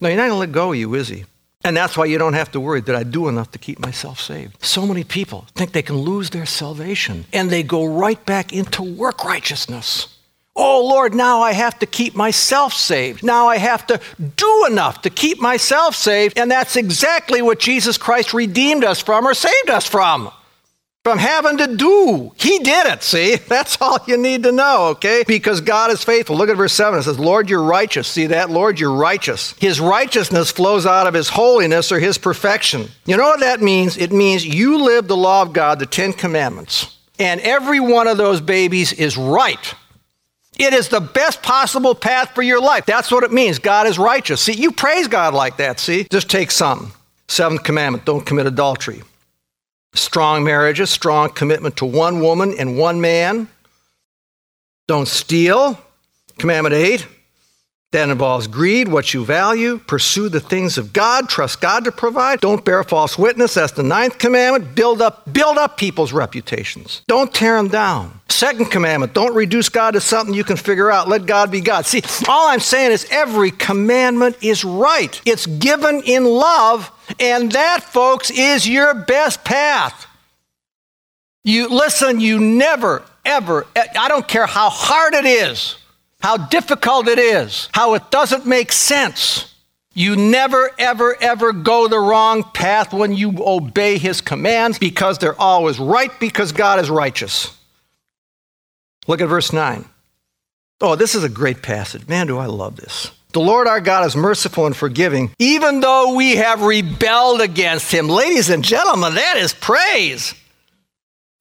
No, 0.00 0.08
he's 0.08 0.16
not 0.16 0.28
going 0.28 0.30
to 0.32 0.36
let 0.36 0.52
go 0.52 0.72
of 0.72 0.76
you, 0.78 0.94
is 0.94 1.08
he? 1.08 1.24
And 1.64 1.74
that's 1.74 1.96
why 1.96 2.04
you 2.04 2.18
don't 2.18 2.34
have 2.34 2.52
to 2.52 2.60
worry 2.60 2.82
that 2.82 2.94
I 2.94 3.02
do 3.02 3.26
enough 3.26 3.50
to 3.52 3.58
keep 3.58 3.78
myself 3.78 4.20
saved. 4.20 4.62
So 4.62 4.86
many 4.86 5.02
people 5.02 5.46
think 5.54 5.72
they 5.72 5.82
can 5.82 5.96
lose 5.96 6.28
their 6.28 6.44
salvation 6.44 7.24
and 7.32 7.48
they 7.48 7.62
go 7.62 7.86
right 7.86 8.22
back 8.26 8.52
into 8.52 8.82
work 8.82 9.24
righteousness. 9.24 10.08
Oh 10.54 10.86
Lord, 10.86 11.14
now 11.14 11.40
I 11.40 11.52
have 11.52 11.78
to 11.78 11.86
keep 11.86 12.14
myself 12.14 12.74
saved. 12.74 13.24
Now 13.24 13.48
I 13.48 13.56
have 13.56 13.86
to 13.86 13.98
do 14.36 14.66
enough 14.70 15.00
to 15.02 15.10
keep 15.10 15.40
myself 15.40 15.96
saved. 15.96 16.38
And 16.38 16.50
that's 16.50 16.76
exactly 16.76 17.40
what 17.40 17.58
Jesus 17.58 17.96
Christ 17.96 18.34
redeemed 18.34 18.84
us 18.84 19.00
from 19.00 19.26
or 19.26 19.32
saved 19.32 19.70
us 19.70 19.86
from 19.86 20.30
from 21.04 21.18
having 21.18 21.58
to 21.58 21.76
do. 21.76 22.32
He 22.36 22.58
did 22.60 22.86
it, 22.86 23.02
see? 23.02 23.36
That's 23.48 23.80
all 23.80 23.98
you 24.06 24.16
need 24.16 24.42
to 24.44 24.52
know, 24.52 24.86
okay? 24.92 25.22
Because 25.26 25.60
God 25.60 25.90
is 25.90 26.02
faithful. 26.02 26.36
Look 26.36 26.48
at 26.48 26.56
verse 26.56 26.72
7. 26.72 26.98
It 26.98 27.02
says, 27.02 27.18
Lord, 27.18 27.50
you're 27.50 27.62
righteous. 27.62 28.08
See 28.08 28.26
that? 28.28 28.50
Lord, 28.50 28.80
you're 28.80 28.94
righteous. 28.94 29.54
His 29.58 29.80
righteousness 29.80 30.50
flows 30.50 30.86
out 30.86 31.06
of 31.06 31.14
his 31.14 31.28
holiness 31.28 31.92
or 31.92 32.00
his 32.00 32.16
perfection. 32.16 32.88
You 33.04 33.18
know 33.18 33.24
what 33.24 33.40
that 33.40 33.60
means? 33.60 33.98
It 33.98 34.12
means 34.12 34.46
you 34.46 34.82
live 34.82 35.06
the 35.06 35.16
law 35.16 35.42
of 35.42 35.52
God, 35.52 35.78
the 35.78 35.86
Ten 35.86 36.14
Commandments, 36.14 36.96
and 37.18 37.40
every 37.42 37.80
one 37.80 38.08
of 38.08 38.16
those 38.16 38.40
babies 38.40 38.92
is 38.92 39.16
right. 39.16 39.74
It 40.58 40.72
is 40.72 40.88
the 40.88 41.00
best 41.00 41.42
possible 41.42 41.94
path 41.94 42.34
for 42.34 42.42
your 42.42 42.60
life. 42.60 42.86
That's 42.86 43.10
what 43.10 43.24
it 43.24 43.32
means. 43.32 43.58
God 43.58 43.86
is 43.86 43.98
righteous. 43.98 44.40
See, 44.40 44.52
you 44.52 44.72
praise 44.72 45.08
God 45.08 45.34
like 45.34 45.58
that, 45.58 45.80
see? 45.80 46.04
Just 46.10 46.30
take 46.30 46.50
some. 46.50 46.92
Seventh 47.28 47.64
commandment 47.64 48.04
don't 48.04 48.24
commit 48.24 48.46
adultery. 48.46 49.02
Strong 49.94 50.44
marriages, 50.44 50.90
strong 50.90 51.30
commitment 51.30 51.76
to 51.76 51.84
one 51.84 52.20
woman 52.20 52.54
and 52.58 52.76
one 52.76 53.00
man. 53.00 53.48
Don't 54.86 55.08
steal. 55.08 55.78
Commandment 56.38 56.74
8. 56.74 57.06
That 57.94 58.08
involves 58.08 58.48
greed, 58.48 58.88
what 58.88 59.14
you 59.14 59.24
value, 59.24 59.78
pursue 59.78 60.28
the 60.28 60.40
things 60.40 60.78
of 60.78 60.92
God, 60.92 61.28
trust 61.28 61.60
God 61.60 61.84
to 61.84 61.92
provide, 61.92 62.40
don't 62.40 62.64
bear 62.64 62.82
false 62.82 63.16
witness. 63.16 63.54
That's 63.54 63.70
the 63.70 63.84
ninth 63.84 64.18
commandment. 64.18 64.74
Build 64.74 65.00
up, 65.00 65.32
build 65.32 65.58
up 65.58 65.76
people's 65.76 66.12
reputations. 66.12 67.02
Don't 67.06 67.32
tear 67.32 67.56
them 67.56 67.68
down. 67.68 68.20
Second 68.28 68.72
commandment, 68.72 69.14
don't 69.14 69.32
reduce 69.32 69.68
God 69.68 69.92
to 69.92 70.00
something 70.00 70.34
you 70.34 70.42
can 70.42 70.56
figure 70.56 70.90
out. 70.90 71.06
Let 71.06 71.26
God 71.26 71.52
be 71.52 71.60
God. 71.60 71.86
See, 71.86 72.02
all 72.26 72.48
I'm 72.48 72.58
saying 72.58 72.90
is 72.90 73.06
every 73.12 73.52
commandment 73.52 74.38
is 74.42 74.64
right. 74.64 75.22
It's 75.24 75.46
given 75.46 76.02
in 76.04 76.24
love, 76.24 76.90
and 77.20 77.52
that, 77.52 77.84
folks, 77.84 78.28
is 78.28 78.68
your 78.68 78.94
best 78.94 79.44
path. 79.44 80.08
You 81.44 81.68
listen, 81.68 82.18
you 82.18 82.40
never, 82.40 83.04
ever, 83.24 83.68
I 83.76 84.08
don't 84.08 84.26
care 84.26 84.46
how 84.46 84.68
hard 84.68 85.14
it 85.14 85.26
is 85.26 85.76
how 86.24 86.38
difficult 86.38 87.06
it 87.06 87.18
is, 87.18 87.68
how 87.74 87.92
it 87.92 88.10
doesn't 88.10 88.46
make 88.46 88.72
sense. 88.72 89.54
You 89.92 90.16
never, 90.16 90.70
ever, 90.78 91.14
ever 91.20 91.52
go 91.52 91.86
the 91.86 91.98
wrong 91.98 92.44
path 92.44 92.94
when 92.94 93.12
you 93.12 93.34
obey 93.46 93.98
his 93.98 94.22
commands 94.22 94.78
because 94.78 95.18
they're 95.18 95.38
always 95.38 95.78
right 95.78 96.10
because 96.18 96.52
God 96.52 96.80
is 96.80 96.88
righteous. 96.88 97.54
Look 99.06 99.20
at 99.20 99.28
verse 99.28 99.52
9. 99.52 99.84
Oh, 100.80 100.96
this 100.96 101.14
is 101.14 101.24
a 101.24 101.28
great 101.28 101.60
passage. 101.60 102.08
Man, 102.08 102.26
do 102.26 102.38
I 102.38 102.46
love 102.46 102.76
this. 102.76 103.10
The 103.34 103.40
Lord 103.40 103.68
our 103.68 103.82
God 103.82 104.06
is 104.06 104.16
merciful 104.16 104.64
and 104.64 104.74
forgiving, 104.74 105.30
even 105.38 105.80
though 105.80 106.14
we 106.14 106.36
have 106.36 106.62
rebelled 106.62 107.42
against 107.42 107.92
him. 107.92 108.08
Ladies 108.08 108.48
and 108.48 108.64
gentlemen, 108.64 109.16
that 109.16 109.36
is 109.36 109.52
praise. 109.52 110.34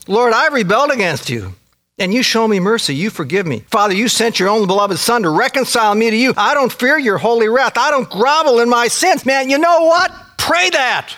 Lord, 0.10 0.34
I 0.34 0.50
rebelled 0.50 0.92
against 0.92 1.30
you 1.30 1.54
and 1.98 2.14
you 2.14 2.24
show 2.24 2.48
me 2.48 2.60
mercy. 2.60 2.96
You 2.96 3.10
forgive 3.10 3.46
me. 3.46 3.60
Father, 3.72 3.94
you 3.94 4.08
sent 4.08 4.40
your 4.40 4.50
only 4.50 4.68
beloved 4.68 4.98
Son 4.98 5.24
to 5.24 5.30
reconcile 5.30 5.94
me 5.96 6.10
to 6.10 6.18
you. 6.18 6.34
I 6.36 6.54
don't 6.54 6.72
fear 6.72 6.98
your 6.98 7.18
holy 7.18 7.48
wrath. 7.48 7.78
I 7.78 7.92
don't 7.92 8.10
grovel 8.10 8.60
in 8.60 8.70
my 8.70 8.88
sins. 8.88 9.26
Man, 9.26 9.50
you 9.50 9.58
know 9.58 9.82
what? 9.82 10.12
Pray 10.38 10.70
that. 10.72 11.16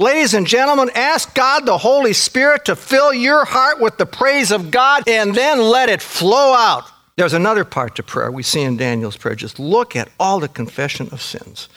Ladies 0.00 0.32
and 0.32 0.46
gentlemen, 0.46 0.90
ask 0.94 1.34
God 1.34 1.66
the 1.66 1.76
Holy 1.76 2.12
Spirit 2.12 2.66
to 2.66 2.76
fill 2.76 3.12
your 3.12 3.44
heart 3.44 3.80
with 3.80 3.98
the 3.98 4.06
praise 4.06 4.52
of 4.52 4.70
God 4.70 5.02
and 5.08 5.34
then 5.34 5.60
let 5.60 5.88
it 5.88 6.00
flow 6.00 6.54
out. 6.54 6.84
There's 7.16 7.32
another 7.32 7.64
part 7.64 7.96
to 7.96 8.04
prayer 8.04 8.30
we 8.30 8.44
see 8.44 8.60
in 8.60 8.76
Daniel's 8.76 9.16
prayer. 9.16 9.34
Just 9.34 9.58
look 9.58 9.96
at 9.96 10.08
all 10.20 10.38
the 10.38 10.46
confession 10.46 11.08
of 11.10 11.20
sins. 11.20 11.68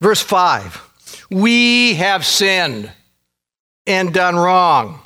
Verse 0.00 0.22
5 0.22 0.80
We 1.30 1.92
have 1.94 2.24
sinned 2.24 2.90
and 3.86 4.14
done 4.14 4.36
wrong. 4.36 5.00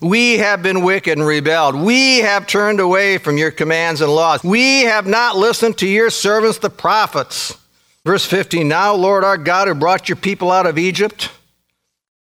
We 0.00 0.38
have 0.38 0.62
been 0.62 0.82
wicked 0.82 1.18
and 1.18 1.26
rebelled. 1.26 1.76
We 1.76 2.18
have 2.18 2.46
turned 2.46 2.80
away 2.80 3.18
from 3.18 3.38
your 3.38 3.50
commands 3.50 4.00
and 4.00 4.12
laws. 4.12 4.42
We 4.42 4.82
have 4.82 5.06
not 5.06 5.36
listened 5.36 5.78
to 5.78 5.86
your 5.86 6.10
servants, 6.10 6.58
the 6.58 6.70
prophets. 6.70 7.56
Verse 8.04 8.26
15 8.26 8.66
Now, 8.68 8.94
Lord 8.94 9.24
our 9.24 9.38
God, 9.38 9.68
who 9.68 9.74
brought 9.74 10.08
your 10.08 10.16
people 10.16 10.50
out 10.50 10.66
of 10.66 10.78
Egypt, 10.78 11.30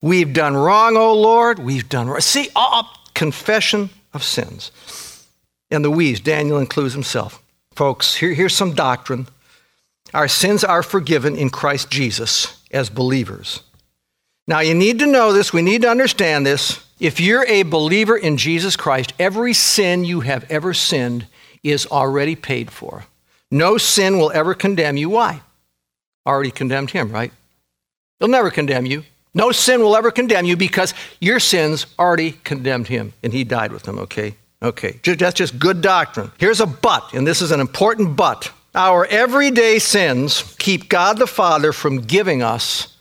we've 0.01 0.33
done 0.33 0.57
wrong, 0.57 0.97
O 0.97 1.15
Lord. 1.15 1.59
We've 1.59 1.89
done 1.89 2.09
wrong. 2.09 2.21
See, 2.21 2.49
all, 2.55 2.89
confession 3.15 3.91
of 4.13 4.23
sins. 4.23 4.71
And 5.71 5.85
the 5.85 5.91
we's, 5.91 6.21
Daniel 6.21 6.59
includes 6.59 6.93
himself. 6.93 7.43
Folks, 7.75 8.17
here, 8.17 8.35
here's 8.35 8.55
some 8.55 8.75
doctrine. 8.75 9.29
Our 10.13 10.29
sins 10.29 10.65
are 10.65 10.83
forgiven 10.83 11.37
in 11.37 11.49
Christ 11.49 11.91
Jesus 11.91 12.63
as 12.71 12.91
believers. 12.91 13.61
Now, 14.47 14.61
you 14.61 14.75
need 14.75 14.99
to 14.99 15.07
know 15.07 15.33
this, 15.33 15.53
we 15.53 15.63
need 15.63 15.83
to 15.83 15.89
understand 15.89 16.45
this. 16.45 16.85
If 17.03 17.19
you're 17.19 17.45
a 17.47 17.65
believer 17.65 18.17
in 18.17 18.37
Jesus 18.37 18.77
Christ, 18.77 19.13
every 19.19 19.55
sin 19.55 20.05
you 20.05 20.21
have 20.21 20.49
ever 20.49 20.73
sinned 20.73 21.27
is 21.65 21.85
already 21.85 22.37
paid 22.37 22.71
for. 22.71 23.07
No 23.51 23.77
sin 23.77 24.19
will 24.19 24.31
ever 24.31 24.55
condemn 24.55 24.97
you. 24.97 25.11
Why? 25.11 25.43
Already 26.25 26.53
condemned 26.53 26.93
him, 26.93 27.11
right? 27.11 27.33
He'll 28.21 28.29
never 28.29 28.53
condemn 28.53 28.87
you. 28.87 29.03
No 29.35 29.51
sin 29.51 29.81
will 29.81 29.97
ever 29.97 30.13
condemn 30.13 30.45
you 30.45 30.57
because 30.57 30.95
your 31.21 31.41
sins 31.41 31.87
already 31.99 32.39
condemned 32.45 32.87
him 32.87 33.15
and 33.25 33.33
he 33.33 33.43
died 33.43 33.73
with 33.73 33.83
them, 33.83 33.99
okay? 33.99 34.37
Okay, 34.63 35.01
that's 35.03 35.35
just 35.35 35.59
good 35.59 35.83
doctrine. 35.83 36.31
Here's 36.39 36.61
a 36.61 36.67
but, 36.67 37.15
and 37.15 37.27
this 37.27 37.43
is 37.43 37.51
an 37.51 37.59
important 37.59 38.15
but. 38.15 38.53
Our 38.77 39.07
everyday 39.07 39.81
sins 39.81 40.55
keep 40.57 40.89
God 40.89 41.19
the 41.19 41.27
Father 41.27 41.73
from 41.73 42.03
giving 42.03 42.45
us 42.45 42.97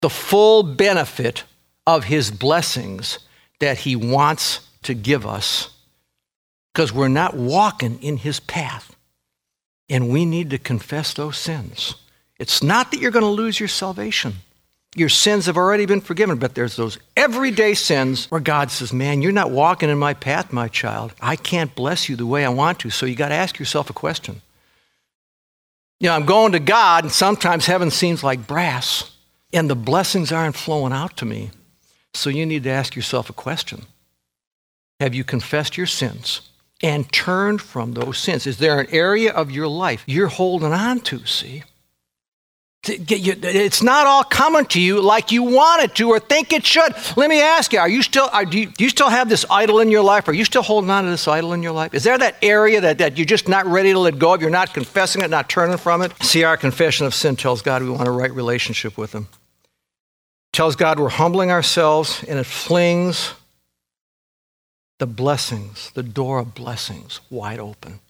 the 0.00 0.08
full 0.08 0.62
benefit 0.62 1.44
of 1.86 2.04
his 2.04 2.30
blessings 2.30 3.18
that 3.60 3.78
he 3.78 3.96
wants 3.96 4.68
to 4.82 4.94
give 4.94 5.26
us 5.26 5.70
because 6.72 6.92
we're 6.92 7.08
not 7.08 7.36
walking 7.36 8.02
in 8.02 8.16
his 8.18 8.40
path. 8.40 8.96
And 9.88 10.08
we 10.08 10.24
need 10.24 10.50
to 10.50 10.58
confess 10.58 11.12
those 11.12 11.36
sins. 11.36 11.96
It's 12.38 12.62
not 12.62 12.90
that 12.90 13.00
you're 13.00 13.10
going 13.10 13.24
to 13.24 13.28
lose 13.28 13.60
your 13.60 13.68
salvation. 13.68 14.34
Your 14.94 15.08
sins 15.08 15.46
have 15.46 15.56
already 15.56 15.86
been 15.86 16.00
forgiven, 16.00 16.38
but 16.38 16.54
there's 16.54 16.76
those 16.76 16.98
everyday 17.16 17.74
sins 17.74 18.30
where 18.30 18.40
God 18.40 18.70
says, 18.70 18.92
Man, 18.92 19.22
you're 19.22 19.32
not 19.32 19.50
walking 19.50 19.88
in 19.88 19.98
my 19.98 20.14
path, 20.14 20.52
my 20.52 20.68
child. 20.68 21.14
I 21.20 21.36
can't 21.36 21.74
bless 21.74 22.08
you 22.08 22.16
the 22.16 22.26
way 22.26 22.44
I 22.44 22.50
want 22.50 22.80
to. 22.80 22.90
So 22.90 23.06
you 23.06 23.14
got 23.14 23.28
to 23.28 23.34
ask 23.34 23.58
yourself 23.58 23.90
a 23.90 23.94
question. 23.94 24.42
You 26.00 26.08
know, 26.08 26.14
I'm 26.14 26.26
going 26.26 26.52
to 26.52 26.58
God, 26.58 27.04
and 27.04 27.12
sometimes 27.12 27.66
heaven 27.66 27.90
seems 27.90 28.24
like 28.24 28.46
brass, 28.46 29.10
and 29.52 29.70
the 29.70 29.76
blessings 29.76 30.32
aren't 30.32 30.56
flowing 30.56 30.92
out 30.92 31.16
to 31.18 31.24
me. 31.24 31.50
So 32.14 32.30
you 32.30 32.46
need 32.46 32.64
to 32.64 32.70
ask 32.70 32.94
yourself 32.94 33.30
a 33.30 33.32
question 33.32 33.86
Have 35.00 35.14
you 35.14 35.24
confessed 35.24 35.76
your 35.76 35.86
sins 35.86 36.42
and 36.82 37.10
turned 37.12 37.62
from 37.62 37.92
those 37.92 38.18
sins? 38.18 38.46
Is 38.46 38.58
there 38.58 38.80
an 38.80 38.88
area 38.90 39.32
of 39.32 39.50
your 39.50 39.68
life 39.68 40.02
you're 40.06 40.28
holding 40.28 40.72
on 40.72 41.00
to, 41.00 41.24
see? 41.26 41.64
It's 42.84 43.80
not 43.80 44.08
all 44.08 44.24
coming 44.24 44.66
to 44.66 44.80
you 44.80 45.00
like 45.00 45.30
you 45.30 45.44
want 45.44 45.84
it 45.84 45.94
to 45.94 46.08
or 46.08 46.18
think 46.18 46.52
it 46.52 46.66
should. 46.66 46.92
Let 47.16 47.30
me 47.30 47.40
ask 47.40 47.72
you: 47.72 47.78
Are 47.78 47.88
you 47.88 48.02
still? 48.02 48.28
Are, 48.32 48.44
do, 48.44 48.58
you, 48.58 48.66
do 48.66 48.82
you 48.82 48.90
still 48.90 49.08
have 49.08 49.28
this 49.28 49.46
idol 49.48 49.78
in 49.78 49.88
your 49.88 50.02
life? 50.02 50.26
Are 50.26 50.32
you 50.32 50.44
still 50.44 50.62
holding 50.62 50.90
on 50.90 51.04
to 51.04 51.10
this 51.10 51.28
idol 51.28 51.52
in 51.52 51.62
your 51.62 51.70
life? 51.70 51.94
Is 51.94 52.02
there 52.02 52.18
that 52.18 52.38
area 52.42 52.80
that, 52.80 52.98
that 52.98 53.16
you're 53.16 53.24
just 53.24 53.48
not 53.48 53.66
ready 53.66 53.92
to 53.92 54.00
let 54.00 54.18
go 54.18 54.34
of? 54.34 54.40
You're 54.40 54.50
not 54.50 54.74
confessing 54.74 55.22
it, 55.22 55.30
not 55.30 55.48
turning 55.48 55.76
from 55.76 56.02
it. 56.02 56.12
See, 56.24 56.42
our 56.42 56.56
confession 56.56 57.06
of 57.06 57.14
sin 57.14 57.36
tells 57.36 57.62
God 57.62 57.84
we 57.84 57.90
want 57.90 58.08
a 58.08 58.10
right 58.10 58.32
relationship 58.32 58.98
with 58.98 59.12
Him 59.12 59.28
tells 60.52 60.76
God 60.76 61.00
we're 61.00 61.08
humbling 61.08 61.50
ourselves, 61.50 62.24
and 62.28 62.38
it 62.38 62.46
flings 62.46 63.34
the 64.98 65.06
blessings, 65.06 65.90
the 65.94 66.02
door 66.02 66.38
of 66.38 66.54
blessings, 66.54 67.20
wide 67.30 67.58
open. 67.58 68.00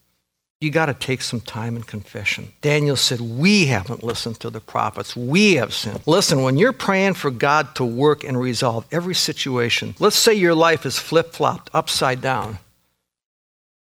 You 0.60 0.70
got 0.70 0.86
to 0.86 0.94
take 0.94 1.22
some 1.22 1.40
time 1.40 1.74
in 1.74 1.82
confession. 1.82 2.52
Daniel 2.60 2.94
said, 2.94 3.20
We 3.20 3.66
haven't 3.66 4.04
listened 4.04 4.38
to 4.40 4.50
the 4.50 4.60
prophets. 4.60 5.16
We 5.16 5.54
have 5.54 5.74
sinned. 5.74 6.02
Listen, 6.06 6.42
when 6.42 6.56
you're 6.56 6.72
praying 6.72 7.14
for 7.14 7.32
God 7.32 7.74
to 7.76 7.84
work 7.84 8.22
and 8.22 8.38
resolve 8.38 8.86
every 8.92 9.14
situation, 9.14 9.96
let's 9.98 10.14
say 10.14 10.34
your 10.34 10.54
life 10.54 10.86
is 10.86 10.98
flip 10.98 11.32
flopped, 11.32 11.70
upside 11.74 12.20
down. 12.20 12.58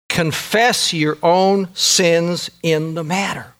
Confess 0.08 0.94
your 0.94 1.18
own 1.22 1.68
sins 1.74 2.50
in 2.62 2.94
the 2.94 3.04
matter 3.04 3.52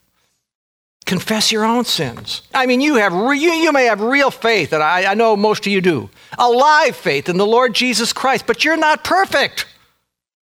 confess 1.12 1.52
your 1.52 1.66
own 1.66 1.85
sins. 1.85 2.40
I 2.54 2.64
mean, 2.64 2.81
you, 2.81 2.95
have 2.95 3.12
re- 3.12 3.38
you, 3.38 3.50
you 3.50 3.71
may 3.71 3.85
have 3.85 4.00
real 4.00 4.31
faith, 4.31 4.73
and 4.73 4.83
I, 4.83 5.11
I 5.11 5.12
know 5.12 5.37
most 5.37 5.66
of 5.66 5.71
you 5.71 5.83
do, 5.83 6.09
alive 6.38 6.97
faith 6.97 7.28
in 7.28 7.37
the 7.37 7.45
Lord 7.45 7.75
Jesus 7.75 8.14
Christ, 8.14 8.47
but 8.47 8.64
you're 8.64 8.78
not 8.78 9.04
perfect. 9.04 9.66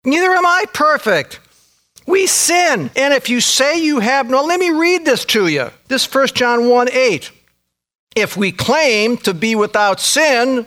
Neither 0.05 0.31
am 0.31 0.45
I 0.45 0.67
perfect. 0.75 1.41
We 2.07 2.27
sin. 2.27 2.91
And 2.95 3.15
if 3.15 3.31
you 3.31 3.41
say 3.41 3.83
you 3.83 4.01
have 4.01 4.29
no, 4.29 4.45
let 4.45 4.61
me 4.61 4.69
read 4.69 5.07
this 5.07 5.25
to 5.27 5.47
you. 5.49 5.71
This 5.89 6.13
1 6.15 6.27
John 6.35 6.69
1 6.69 6.89
8. 6.93 7.33
If 8.15 8.37
we 8.37 8.53
claim 8.53 9.17
to 9.19 9.33
be 9.33 9.55
without 9.55 9.99
sin, 9.99 10.67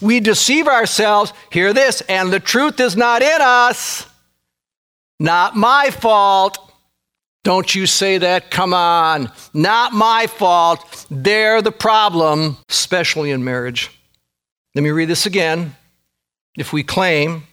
we 0.00 0.20
deceive 0.20 0.66
ourselves. 0.66 1.34
Hear 1.52 1.74
this, 1.74 2.00
and 2.08 2.32
the 2.32 2.40
truth 2.40 2.80
is 2.80 2.96
not 2.96 3.20
in 3.20 3.42
us. 3.42 4.06
Not 5.18 5.54
my 5.54 5.90
fault. 5.90 6.69
Don't 7.42 7.74
you 7.74 7.86
say 7.86 8.18
that? 8.18 8.50
Come 8.50 8.74
on. 8.74 9.32
Not 9.54 9.92
my 9.92 10.26
fault. 10.26 11.06
They're 11.10 11.62
the 11.62 11.72
problem, 11.72 12.58
especially 12.68 13.30
in 13.30 13.44
marriage. 13.44 13.90
Let 14.74 14.82
me 14.82 14.90
read 14.90 15.08
this 15.08 15.26
again. 15.26 15.76
If 16.56 16.72
we 16.72 16.82
claim 16.82 17.44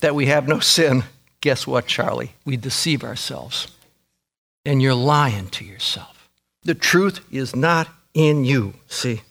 that 0.00 0.14
we 0.14 0.26
have 0.26 0.48
no 0.48 0.58
sin, 0.58 1.04
guess 1.40 1.66
what, 1.66 1.86
Charlie? 1.86 2.32
We 2.44 2.56
deceive 2.56 3.04
ourselves. 3.04 3.68
And 4.64 4.82
you're 4.82 4.94
lying 4.94 5.48
to 5.50 5.64
yourself. 5.64 6.28
The 6.64 6.74
truth 6.74 7.20
is 7.30 7.54
not 7.54 7.88
in 8.12 8.44
you, 8.44 8.74
see? 8.88 9.22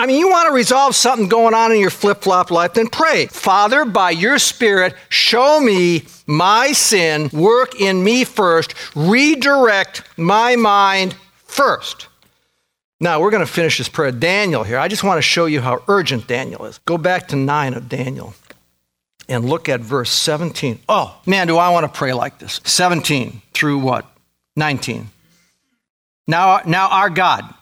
I 0.00 0.06
mean, 0.06 0.18
you 0.18 0.30
want 0.30 0.48
to 0.48 0.54
resolve 0.54 0.96
something 0.96 1.28
going 1.28 1.52
on 1.52 1.72
in 1.72 1.78
your 1.78 1.90
flip 1.90 2.22
flop 2.22 2.50
life, 2.50 2.72
then 2.72 2.86
pray. 2.86 3.26
Father, 3.26 3.84
by 3.84 4.12
your 4.12 4.38
Spirit, 4.38 4.94
show 5.10 5.60
me 5.60 6.04
my 6.26 6.72
sin, 6.72 7.28
work 7.34 7.78
in 7.78 8.02
me 8.02 8.24
first, 8.24 8.72
redirect 8.96 10.02
my 10.16 10.56
mind 10.56 11.14
first. 11.44 12.08
Now, 12.98 13.20
we're 13.20 13.30
going 13.30 13.44
to 13.44 13.52
finish 13.52 13.76
this 13.76 13.90
prayer. 13.90 14.10
Daniel 14.10 14.64
here. 14.64 14.78
I 14.78 14.88
just 14.88 15.04
want 15.04 15.18
to 15.18 15.22
show 15.22 15.44
you 15.44 15.60
how 15.60 15.82
urgent 15.86 16.26
Daniel 16.26 16.64
is. 16.64 16.78
Go 16.86 16.96
back 16.96 17.28
to 17.28 17.36
9 17.36 17.74
of 17.74 17.90
Daniel 17.90 18.32
and 19.28 19.44
look 19.44 19.68
at 19.68 19.80
verse 19.80 20.10
17. 20.10 20.80
Oh, 20.88 21.20
man, 21.26 21.46
do 21.46 21.58
I 21.58 21.68
want 21.68 21.84
to 21.84 21.98
pray 21.98 22.14
like 22.14 22.38
this. 22.38 22.62
17 22.64 23.42
through 23.52 23.80
what? 23.80 24.06
19. 24.56 25.10
Now, 26.26 26.62
now 26.64 26.88
our 26.88 27.10
God, 27.10 27.54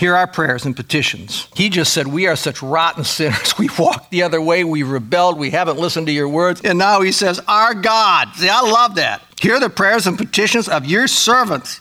hear 0.00 0.16
our 0.16 0.26
prayers 0.26 0.64
and 0.64 0.74
petitions. 0.74 1.46
He 1.54 1.68
just 1.68 1.92
said, 1.92 2.08
We 2.08 2.26
are 2.26 2.34
such 2.34 2.62
rotten 2.62 3.04
sinners. 3.04 3.54
We 3.60 3.68
walked 3.78 4.10
the 4.10 4.22
other 4.22 4.40
way. 4.40 4.64
We 4.64 4.82
rebelled. 4.82 5.38
We 5.38 5.50
haven't 5.50 5.78
listened 5.78 6.06
to 6.06 6.12
your 6.12 6.28
words. 6.28 6.62
And 6.62 6.78
now 6.78 7.02
he 7.02 7.12
says, 7.12 7.38
Our 7.46 7.74
God. 7.74 8.28
See, 8.36 8.48
I 8.48 8.62
love 8.62 8.94
that. 8.94 9.22
Hear 9.38 9.60
the 9.60 9.68
prayers 9.68 10.06
and 10.06 10.16
petitions 10.16 10.66
of 10.66 10.86
your 10.86 11.06
servants. 11.06 11.80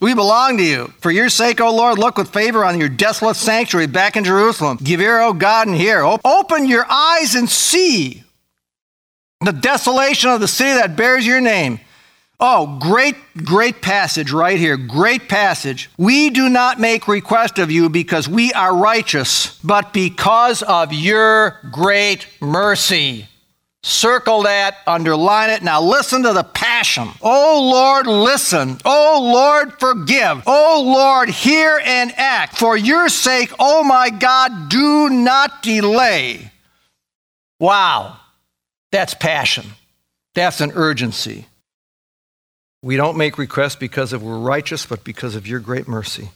We 0.00 0.14
belong 0.14 0.56
to 0.56 0.64
you. 0.64 0.92
For 1.00 1.12
your 1.12 1.28
sake, 1.28 1.60
O 1.60 1.74
Lord, 1.74 1.98
look 1.98 2.18
with 2.18 2.32
favor 2.32 2.64
on 2.64 2.80
your 2.80 2.88
desolate 2.88 3.36
sanctuary 3.36 3.86
back 3.86 4.16
in 4.16 4.24
Jerusalem. 4.24 4.78
Give 4.82 5.00
ear, 5.00 5.20
O 5.20 5.32
God, 5.32 5.68
and 5.68 5.76
hear. 5.76 6.02
Open 6.02 6.66
your 6.66 6.86
eyes 6.90 7.36
and 7.36 7.48
see 7.48 8.24
the 9.44 9.52
desolation 9.52 10.30
of 10.30 10.40
the 10.40 10.48
city 10.48 10.72
that 10.72 10.96
bears 10.96 11.26
your 11.26 11.40
name. 11.40 11.78
Oh, 12.42 12.78
great, 12.80 13.16
great 13.44 13.82
passage 13.82 14.32
right 14.32 14.58
here. 14.58 14.78
Great 14.78 15.28
passage. 15.28 15.90
We 15.98 16.30
do 16.30 16.48
not 16.48 16.80
make 16.80 17.06
request 17.06 17.58
of 17.58 17.70
you 17.70 17.90
because 17.90 18.28
we 18.28 18.50
are 18.54 18.74
righteous, 18.74 19.58
but 19.62 19.92
because 19.92 20.62
of 20.62 20.90
your 20.92 21.58
great 21.70 22.26
mercy. 22.40 23.28
Circle 23.82 24.42
that, 24.42 24.76
underline 24.86 25.50
it. 25.50 25.62
Now 25.62 25.82
listen 25.82 26.22
to 26.22 26.32
the 26.32 26.42
passion. 26.42 27.08
Oh 27.22 27.70
Lord, 27.70 28.06
listen. 28.06 28.78
Oh 28.84 29.30
Lord, 29.32 29.78
forgive. 29.78 30.42
Oh 30.46 30.82
Lord, 30.84 31.28
hear 31.28 31.80
and 31.84 32.12
act. 32.16 32.56
For 32.56 32.76
your 32.76 33.08
sake, 33.08 33.52
oh 33.58 33.82
my 33.82 34.10
God, 34.10 34.70
do 34.70 35.10
not 35.10 35.62
delay. 35.62 36.52
Wow. 37.58 38.18
That's 38.92 39.14
passion. 39.14 39.66
That's 40.34 40.60
an 40.60 40.72
urgency. 40.74 41.46
We 42.82 42.96
don't 42.96 43.16
make 43.16 43.36
requests 43.36 43.76
because 43.76 44.12
of 44.12 44.22
we're 44.22 44.38
righteous, 44.38 44.86
but 44.86 45.04
because 45.04 45.34
of 45.34 45.46
your 45.46 45.60
great 45.60 45.86
mercy. 45.86 46.30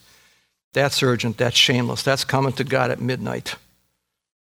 That's 0.75 1.03
urgent. 1.03 1.39
That's 1.39 1.57
shameless. 1.57 2.03
That's 2.03 2.25
coming 2.25 2.53
to 2.55 2.65
God 2.65 2.91
at 2.91 3.01
midnight, 3.01 3.57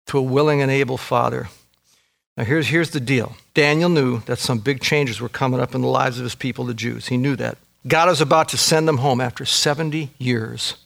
to 0.06 0.18
a 0.18 0.23
willing 0.23 0.61
and 0.61 0.70
able 0.70 0.99
Father. 0.99 1.49
Now, 2.37 2.44
here's, 2.44 2.68
here's 2.68 2.90
the 2.90 3.00
deal 3.00 3.37
Daniel 3.54 3.88
knew 3.88 4.20
that 4.20 4.38
some 4.38 4.58
big 4.58 4.80
changes 4.80 5.20
were 5.20 5.28
coming 5.28 5.61
up 5.61 5.75
in 5.75 5.80
the 5.80 5.88
lives 5.88 6.18
of 6.18 6.25
his 6.25 6.34
people, 6.34 6.64
the 6.64 6.75
Jews. 6.75 7.08
He 7.08 7.16
knew 7.16 7.37
that. 7.37 7.56
God 7.87 8.08
was 8.08 8.20
about 8.20 8.49
to 8.50 8.58
send 8.58 8.88
them 8.88 8.99
home 8.99 9.20
after 9.20 9.44
70 9.44 10.11
years 10.18 10.76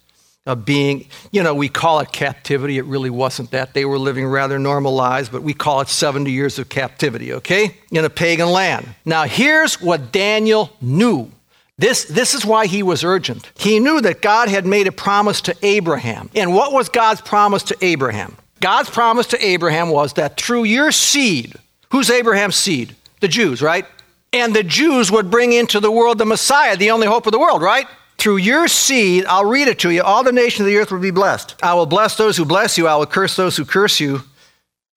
of 0.49 0.64
being, 0.64 1.07
you 1.31 1.43
know, 1.43 1.55
we 1.55 1.69
call 1.69 2.00
it 2.00 2.11
captivity. 2.11 2.78
It 2.78 2.87
really 2.87 3.11
wasn't 3.11 3.50
that. 3.50 3.75
They 3.75 3.85
were 3.85 3.99
living 3.99 4.26
rather 4.26 4.59
normal 4.59 4.95
lives, 4.95 5.28
but 5.28 5.43
we 5.43 5.52
call 5.52 5.83
it 5.83 5.88
70 5.88 6.33
years 6.33 6.59
of 6.59 6.71
captivity, 6.71 7.35
okay? 7.35 7.76
In 7.90 8.02
a 8.02 8.11
pagan 8.11 8.49
land. 8.49 8.88
Now, 9.05 9.25
here's 9.25 9.78
what 9.81 10.11
Daniel 10.11 10.71
knew. 10.81 11.31
This, 11.76 12.07
this 12.07 12.33
is 12.33 12.47
why 12.47 12.67
he 12.67 12.83
was 12.83 13.05
urgent. 13.05 13.49
He 13.59 13.78
knew 13.78 14.00
that 14.00 14.23
God 14.23 14.49
had 14.49 14.64
made 14.64 14.87
a 14.87 14.93
promise 14.93 15.43
to 15.43 15.57
Abraham. 15.62 16.31
And 16.35 16.55
what 16.55 16.73
was 16.73 16.88
God's 16.88 17.21
promise 17.21 17.62
to 17.64 17.76
Abraham? 17.83 18.35
God's 18.61 18.88
promise 18.88 19.26
to 19.28 19.45
Abraham 19.45 19.90
was 19.90 20.14
that 20.14 20.40
through 20.40 20.64
your 20.64 20.90
seed, 20.93 21.57
who's 21.90 22.09
Abraham's 22.09 22.57
seed? 22.57 22.97
The 23.21 23.28
Jews, 23.28 23.61
right? 23.61 23.85
And 24.33 24.57
the 24.57 24.62
Jews 24.62 25.12
would 25.12 25.31
bring 25.31 25.52
into 25.52 25.78
the 25.78 25.90
world 25.90 26.17
the 26.17 26.25
Messiah, 26.25 26.75
the 26.75 26.90
only 26.90 27.07
hope 27.07 27.26
of 27.26 27.33
the 27.33 27.38
world, 27.38 27.61
right? 27.61 27.87
Through 28.18 28.38
your 28.38 28.66
seed, 28.66 29.25
I'll 29.26 29.44
read 29.44 29.68
it 29.68 29.78
to 29.80 29.90
you, 29.90 30.02
all 30.02 30.25
the 30.25 30.32
nations 30.32 30.60
of 30.60 30.66
the 30.66 30.76
earth 30.76 30.90
will 30.90 30.98
be 30.98 31.12
blessed. 31.12 31.54
I 31.62 31.75
will 31.75 31.87
bless 31.87 32.16
those 32.16 32.37
who 32.37 32.44
bless 32.44 32.76
you, 32.76 32.88
I 32.88 32.96
will 32.96 33.06
curse 33.06 33.37
those 33.37 33.56
who 33.56 33.64
curse 33.64 34.00
you. 34.00 34.22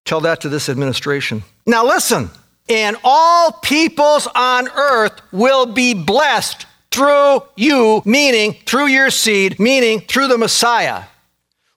Tell 0.06 0.22
that 0.22 0.42
to 0.42 0.50
this 0.50 0.68
administration. 0.68 1.44
Now 1.68 1.86
listen, 1.86 2.32
and 2.68 2.98
all 3.04 3.52
peoples 3.52 4.28
on 4.34 4.68
earth 4.70 5.22
will 5.32 5.68
be 5.68 5.94
blessed 5.94 6.66
through 6.90 7.44
you, 7.56 8.02
meaning 8.06 8.56
through 8.66 8.88
your 8.88 9.12
seed, 9.12 9.60
meaning 9.60 10.02
through 10.02 10.28
the 10.28 10.38
Messiah. 10.38 11.04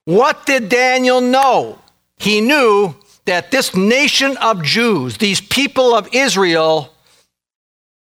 What 0.06 0.46
did 0.46 0.70
Daniel 0.70 1.20
know? 1.20 1.78
He 2.16 2.40
knew 2.40 2.94
that 3.26 3.50
this 3.50 3.76
nation 3.76 4.36
of 4.38 4.62
Jews, 4.62 5.18
these 5.18 5.40
people 5.40 5.94
of 5.94 6.08
Israel, 6.14 6.92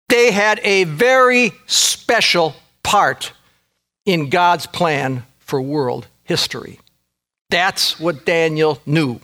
they 0.10 0.32
had 0.32 0.60
a 0.64 0.84
very 0.86 1.52
special 1.66 2.56
part 2.84 3.34
in 4.06 4.30
God's 4.30 4.66
plan 4.66 5.24
for 5.40 5.62
world 5.62 6.08
history. 6.24 6.80
That's 7.50 8.00
what 8.00 8.26
Daniel 8.26 8.82
knew. 8.86 9.20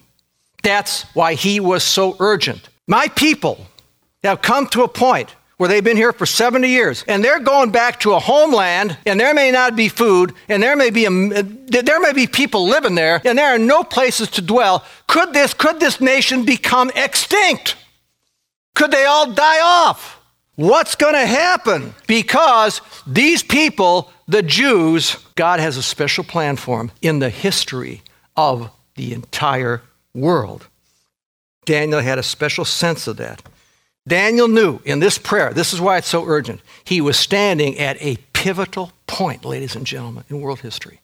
That's 0.63 1.03
why 1.13 1.35
he 1.35 1.59
was 1.59 1.83
so 1.83 2.15
urgent. 2.19 2.69
My 2.87 3.07
people 3.07 3.65
have 4.23 4.41
come 4.41 4.67
to 4.67 4.83
a 4.83 4.87
point 4.87 5.33
where 5.57 5.67
they've 5.67 5.83
been 5.83 5.97
here 5.97 6.13
for 6.13 6.25
70 6.25 6.67
years 6.67 7.03
and 7.07 7.23
they're 7.23 7.39
going 7.39 7.71
back 7.71 7.99
to 8.01 8.13
a 8.13 8.19
homeland 8.19 8.97
and 9.05 9.19
there 9.19 9.33
may 9.33 9.51
not 9.51 9.75
be 9.75 9.89
food 9.89 10.33
and 10.49 10.61
there 10.61 10.75
may 10.75 10.89
be 10.89 11.05
a, 11.05 11.09
there 11.09 11.99
may 11.99 12.13
be 12.13 12.27
people 12.27 12.67
living 12.67 12.95
there 12.95 13.21
and 13.25 13.37
there 13.37 13.53
are 13.53 13.59
no 13.59 13.83
places 13.83 14.29
to 14.31 14.41
dwell 14.41 14.85
could 15.07 15.33
this 15.33 15.53
could 15.53 15.79
this 15.79 15.99
nation 15.99 16.45
become 16.45 16.91
extinct 16.95 17.75
could 18.75 18.91
they 18.91 19.05
all 19.05 19.31
die 19.31 19.59
off 19.61 20.16
What's 20.57 20.95
going 20.95 21.13
to 21.13 21.25
happen? 21.25 21.93
Because 22.07 22.81
these 23.05 23.43
people, 23.43 24.11
the 24.27 24.41
Jews, 24.41 25.15
God 25.35 25.59
has 25.59 25.77
a 25.77 25.83
special 25.83 26.23
plan 26.23 26.55
for 26.55 26.79
them 26.79 26.91
in 26.99 27.19
the 27.19 27.29
history 27.29 28.01
of 28.35 28.71
the 28.95 29.13
entire 29.13 29.83
world. 30.15 30.67
Daniel 31.65 32.01
had 32.01 32.17
a 32.17 32.23
special 32.23 32.65
sense 32.65 33.05
of 33.05 33.17
that. 33.17 33.43
Daniel 34.07 34.47
knew 34.47 34.79
in 34.83 34.99
this 34.99 35.19
prayer, 35.19 35.53
this 35.53 35.73
is 35.73 35.79
why 35.79 35.97
it's 35.97 36.07
so 36.07 36.25
urgent, 36.25 36.61
he 36.83 37.01
was 37.01 37.19
standing 37.19 37.77
at 37.77 38.01
a 38.01 38.17
pivotal 38.33 38.91
point, 39.05 39.45
ladies 39.45 39.75
and 39.75 39.85
gentlemen, 39.85 40.23
in 40.27 40.41
world 40.41 40.61
history. 40.61 41.01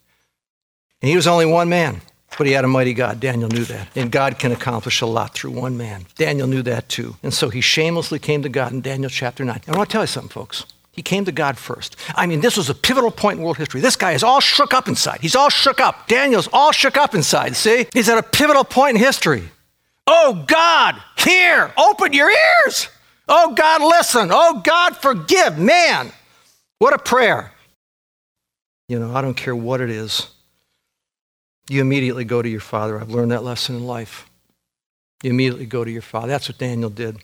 And 1.01 1.09
he 1.09 1.15
was 1.15 1.27
only 1.27 1.45
one 1.45 1.69
man. 1.69 2.01
But 2.37 2.47
he 2.47 2.53
had 2.53 2.65
a 2.65 2.67
mighty 2.67 2.93
God. 2.93 3.19
Daniel 3.19 3.49
knew 3.49 3.65
that. 3.65 3.89
And 3.95 4.11
God 4.11 4.39
can 4.39 4.51
accomplish 4.51 5.01
a 5.01 5.05
lot 5.05 5.33
through 5.33 5.51
one 5.51 5.77
man. 5.77 6.05
Daniel 6.15 6.47
knew 6.47 6.61
that 6.63 6.89
too. 6.89 7.15
And 7.23 7.33
so 7.33 7.49
he 7.49 7.61
shamelessly 7.61 8.19
came 8.19 8.41
to 8.43 8.49
God 8.49 8.71
in 8.71 8.81
Daniel 8.81 9.09
chapter 9.09 9.43
9. 9.45 9.61
And 9.65 9.75
I 9.75 9.77
want 9.77 9.89
to 9.89 9.93
tell 9.93 10.03
you 10.03 10.07
something, 10.07 10.29
folks. 10.29 10.65
He 10.91 11.01
came 11.01 11.25
to 11.25 11.31
God 11.31 11.57
first. 11.57 11.95
I 12.15 12.27
mean, 12.27 12.41
this 12.41 12.55
was 12.55 12.69
a 12.69 12.75
pivotal 12.75 13.09
point 13.09 13.39
in 13.39 13.43
world 13.43 13.57
history. 13.57 13.81
This 13.81 13.95
guy 13.95 14.11
is 14.11 14.23
all 14.23 14.39
shook 14.39 14.75
up 14.75 14.87
inside. 14.87 15.21
He's 15.21 15.35
all 15.35 15.49
shook 15.49 15.81
up. 15.81 16.07
Daniel's 16.07 16.47
all 16.53 16.71
shook 16.71 16.97
up 16.97 17.15
inside. 17.15 17.55
See? 17.55 17.87
He's 17.93 18.09
at 18.09 18.19
a 18.19 18.23
pivotal 18.23 18.63
point 18.63 18.97
in 18.97 19.03
history. 19.03 19.49
Oh, 20.05 20.43
God, 20.47 21.01
hear, 21.17 21.73
open 21.77 22.13
your 22.13 22.29
ears. 22.29 22.89
Oh, 23.27 23.55
God, 23.55 23.81
listen. 23.81 24.29
Oh, 24.31 24.61
God, 24.63 24.97
forgive. 24.97 25.57
Man, 25.57 26.11
what 26.77 26.93
a 26.93 26.99
prayer. 26.99 27.53
You 28.87 28.99
know, 28.99 29.15
I 29.15 29.21
don't 29.21 29.33
care 29.33 29.55
what 29.55 29.81
it 29.81 29.89
is 29.89 30.27
you 31.69 31.82
immediately 31.82 32.26
go 32.26 32.41
to 32.41 32.49
your 32.49 32.60
father. 32.60 32.99
I've 32.99 33.12
learned 33.12 33.32
that 33.32 33.43
lesson 33.43 33.76
in 33.76 33.86
life. 33.86 34.30
You 35.21 35.30
immediately 35.30 35.65
go 35.65 35.84
to 35.84 35.91
your 35.91 36.02
father. 36.02 36.28
That's 36.28 36.49
what 36.49 36.58
Daniel 36.58 36.89
did. 36.89 37.17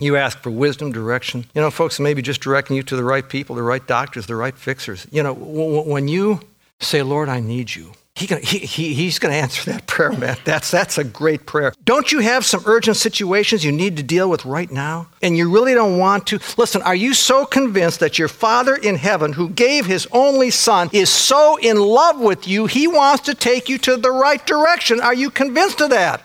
You 0.00 0.16
ask 0.16 0.38
for 0.38 0.50
wisdom, 0.50 0.92
direction. 0.92 1.46
You 1.54 1.60
know, 1.60 1.70
folks, 1.70 1.98
maybe 1.98 2.22
just 2.22 2.40
directing 2.40 2.76
you 2.76 2.82
to 2.84 2.96
the 2.96 3.02
right 3.02 3.28
people, 3.28 3.56
the 3.56 3.62
right 3.62 3.84
doctors, 3.84 4.26
the 4.26 4.36
right 4.36 4.56
fixers. 4.56 5.06
You 5.10 5.22
know, 5.22 5.32
when 5.32 6.06
you 6.06 6.40
say, 6.80 7.02
Lord, 7.02 7.28
I 7.28 7.40
need 7.40 7.74
you, 7.74 7.92
he 8.18 8.26
can, 8.26 8.42
he, 8.42 8.58
he, 8.58 8.94
he's 8.94 9.20
going 9.20 9.32
to 9.32 9.38
answer 9.38 9.70
that 9.70 9.86
prayer, 9.86 10.12
man. 10.12 10.36
That's, 10.44 10.70
that's 10.70 10.98
a 10.98 11.04
great 11.04 11.46
prayer. 11.46 11.72
Don't 11.84 12.10
you 12.10 12.18
have 12.18 12.44
some 12.44 12.62
urgent 12.66 12.96
situations 12.96 13.64
you 13.64 13.70
need 13.70 13.96
to 13.96 14.02
deal 14.02 14.28
with 14.28 14.44
right 14.44 14.70
now? 14.70 15.08
And 15.22 15.36
you 15.36 15.50
really 15.50 15.72
don't 15.72 15.98
want 15.98 16.26
to? 16.28 16.40
Listen, 16.56 16.82
are 16.82 16.96
you 16.96 17.14
so 17.14 17.46
convinced 17.46 18.00
that 18.00 18.18
your 18.18 18.28
Father 18.28 18.74
in 18.74 18.96
heaven, 18.96 19.32
who 19.32 19.48
gave 19.48 19.86
his 19.86 20.08
only 20.10 20.50
Son, 20.50 20.90
is 20.92 21.10
so 21.10 21.56
in 21.58 21.78
love 21.78 22.18
with 22.18 22.48
you, 22.48 22.66
he 22.66 22.88
wants 22.88 23.22
to 23.24 23.34
take 23.34 23.68
you 23.68 23.78
to 23.78 23.96
the 23.96 24.10
right 24.10 24.44
direction? 24.44 25.00
Are 25.00 25.14
you 25.14 25.30
convinced 25.30 25.80
of 25.80 25.90
that? 25.90 26.22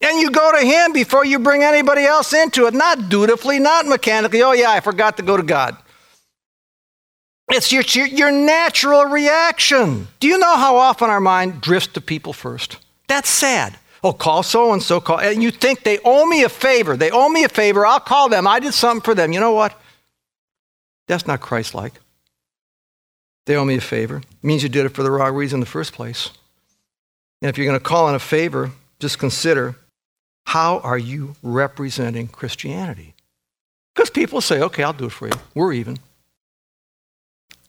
And 0.00 0.20
you 0.20 0.30
go 0.30 0.52
to 0.52 0.64
him 0.64 0.92
before 0.92 1.26
you 1.26 1.38
bring 1.40 1.62
anybody 1.62 2.04
else 2.04 2.32
into 2.32 2.66
it, 2.66 2.72
not 2.72 3.08
dutifully, 3.08 3.58
not 3.58 3.86
mechanically. 3.86 4.42
Oh, 4.42 4.52
yeah, 4.52 4.70
I 4.70 4.80
forgot 4.80 5.16
to 5.18 5.22
go 5.22 5.36
to 5.36 5.42
God. 5.42 5.76
It's 7.50 7.72
your, 7.72 7.82
your, 7.82 8.06
your, 8.06 8.30
natural 8.30 9.06
reaction. 9.06 10.06
Do 10.20 10.28
you 10.28 10.38
know 10.38 10.56
how 10.56 10.76
often 10.76 11.10
our 11.10 11.20
mind 11.20 11.60
drifts 11.60 11.92
to 11.94 12.00
people 12.00 12.32
first? 12.32 12.78
That's 13.08 13.28
sad. 13.28 13.76
Oh, 14.02 14.12
call 14.12 14.42
so 14.42 14.72
and 14.72 14.82
so, 14.82 15.00
call. 15.00 15.20
And 15.20 15.42
you 15.42 15.50
think 15.50 15.82
they 15.82 15.98
owe 16.04 16.26
me 16.26 16.44
a 16.44 16.48
favor. 16.48 16.96
They 16.96 17.10
owe 17.10 17.28
me 17.28 17.44
a 17.44 17.48
favor. 17.48 17.84
I'll 17.84 18.00
call 18.00 18.28
them. 18.28 18.46
I 18.46 18.60
did 18.60 18.72
something 18.72 19.02
for 19.02 19.14
them. 19.14 19.32
You 19.32 19.40
know 19.40 19.52
what? 19.52 19.78
That's 21.06 21.26
not 21.26 21.40
Christ 21.40 21.74
like. 21.74 22.00
They 23.46 23.56
owe 23.56 23.64
me 23.64 23.76
a 23.76 23.80
favor. 23.80 24.18
It 24.18 24.44
means 24.44 24.62
you 24.62 24.68
did 24.68 24.86
it 24.86 24.90
for 24.90 25.02
the 25.02 25.10
wrong 25.10 25.34
reason 25.34 25.56
in 25.56 25.60
the 25.60 25.66
first 25.66 25.92
place. 25.92 26.30
And 27.42 27.48
if 27.48 27.58
you're 27.58 27.66
going 27.66 27.78
to 27.78 27.84
call 27.84 28.08
in 28.08 28.14
a 28.14 28.20
favor, 28.20 28.70
just 29.00 29.18
consider 29.18 29.74
how 30.46 30.78
are 30.78 30.98
you 30.98 31.34
representing 31.42 32.28
Christianity? 32.28 33.14
Because 33.94 34.10
people 34.10 34.40
say, 34.40 34.60
okay, 34.62 34.82
I'll 34.82 34.92
do 34.92 35.06
it 35.06 35.12
for 35.12 35.26
you. 35.26 35.34
We're 35.54 35.72
even 35.72 35.98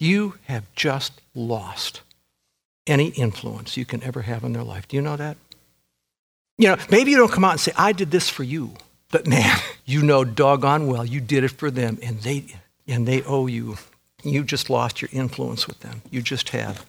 you 0.01 0.35
have 0.45 0.63
just 0.75 1.21
lost 1.35 2.01
any 2.87 3.09
influence 3.09 3.77
you 3.77 3.85
can 3.85 4.03
ever 4.03 4.23
have 4.23 4.43
in 4.43 4.53
their 4.53 4.63
life. 4.63 4.87
Do 4.87 4.95
you 4.95 5.01
know 5.01 5.15
that? 5.15 5.37
You 6.57 6.69
know, 6.69 6.77
maybe 6.89 7.11
you 7.11 7.17
don't 7.17 7.31
come 7.31 7.45
out 7.45 7.51
and 7.51 7.59
say, 7.59 7.71
I 7.77 7.91
did 7.91 8.11
this 8.11 8.27
for 8.29 8.43
you. 8.43 8.73
But 9.11 9.27
man, 9.27 9.57
you 9.85 10.01
know 10.01 10.23
doggone 10.23 10.87
well 10.87 11.05
you 11.05 11.21
did 11.21 11.43
it 11.43 11.51
for 11.51 11.69
them 11.69 11.99
and 12.01 12.21
they 12.21 12.45
and 12.87 13.07
they 13.07 13.23
owe 13.23 13.47
you. 13.47 13.77
You 14.23 14.43
just 14.43 14.69
lost 14.69 15.01
your 15.01 15.09
influence 15.11 15.67
with 15.67 15.79
them. 15.79 16.01
You 16.09 16.21
just 16.21 16.49
have. 16.49 16.85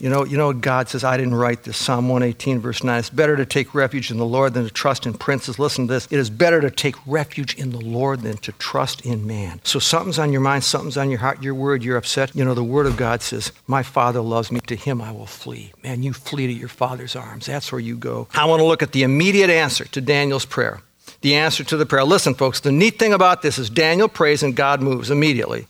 You 0.00 0.08
know, 0.08 0.24
you 0.24 0.36
know, 0.36 0.52
God 0.52 0.88
says, 0.88 1.02
I 1.02 1.16
didn't 1.16 1.34
write 1.34 1.64
this. 1.64 1.76
Psalm 1.76 2.08
118, 2.08 2.60
verse 2.60 2.84
9. 2.84 3.00
It's 3.00 3.10
better 3.10 3.36
to 3.36 3.44
take 3.44 3.74
refuge 3.74 4.12
in 4.12 4.16
the 4.16 4.24
Lord 4.24 4.54
than 4.54 4.62
to 4.62 4.70
trust 4.70 5.06
in 5.06 5.14
princes. 5.14 5.58
Listen 5.58 5.88
to 5.88 5.94
this. 5.94 6.06
It 6.06 6.20
is 6.20 6.30
better 6.30 6.60
to 6.60 6.70
take 6.70 6.94
refuge 7.04 7.56
in 7.56 7.70
the 7.70 7.80
Lord 7.80 8.20
than 8.20 8.36
to 8.36 8.52
trust 8.52 9.04
in 9.04 9.26
man. 9.26 9.60
So 9.64 9.80
something's 9.80 10.20
on 10.20 10.30
your 10.30 10.40
mind, 10.40 10.62
something's 10.62 10.96
on 10.96 11.10
your 11.10 11.18
heart, 11.18 11.42
you're 11.42 11.52
worried, 11.52 11.82
you're 11.82 11.96
upset. 11.96 12.32
You 12.36 12.44
know, 12.44 12.54
the 12.54 12.62
Word 12.62 12.86
of 12.86 12.96
God 12.96 13.22
says, 13.22 13.50
My 13.66 13.82
Father 13.82 14.20
loves 14.20 14.52
me. 14.52 14.60
To 14.68 14.76
him 14.76 15.02
I 15.02 15.10
will 15.10 15.26
flee. 15.26 15.72
Man, 15.82 16.04
you 16.04 16.12
flee 16.12 16.46
to 16.46 16.52
your 16.52 16.68
Father's 16.68 17.16
arms. 17.16 17.46
That's 17.46 17.72
where 17.72 17.80
you 17.80 17.96
go. 17.96 18.28
I 18.34 18.44
want 18.44 18.60
to 18.60 18.66
look 18.66 18.84
at 18.84 18.92
the 18.92 19.02
immediate 19.02 19.50
answer 19.50 19.84
to 19.86 20.00
Daniel's 20.00 20.44
prayer 20.44 20.80
the 21.20 21.34
answer 21.34 21.64
to 21.64 21.76
the 21.76 21.84
prayer. 21.84 22.04
Listen, 22.04 22.34
folks, 22.34 22.60
the 22.60 22.70
neat 22.70 22.98
thing 22.98 23.12
about 23.12 23.42
this 23.42 23.58
is 23.58 23.68
Daniel 23.68 24.08
prays 24.08 24.42
and 24.42 24.54
God 24.54 24.80
moves 24.80 25.10
immediately. 25.10 25.66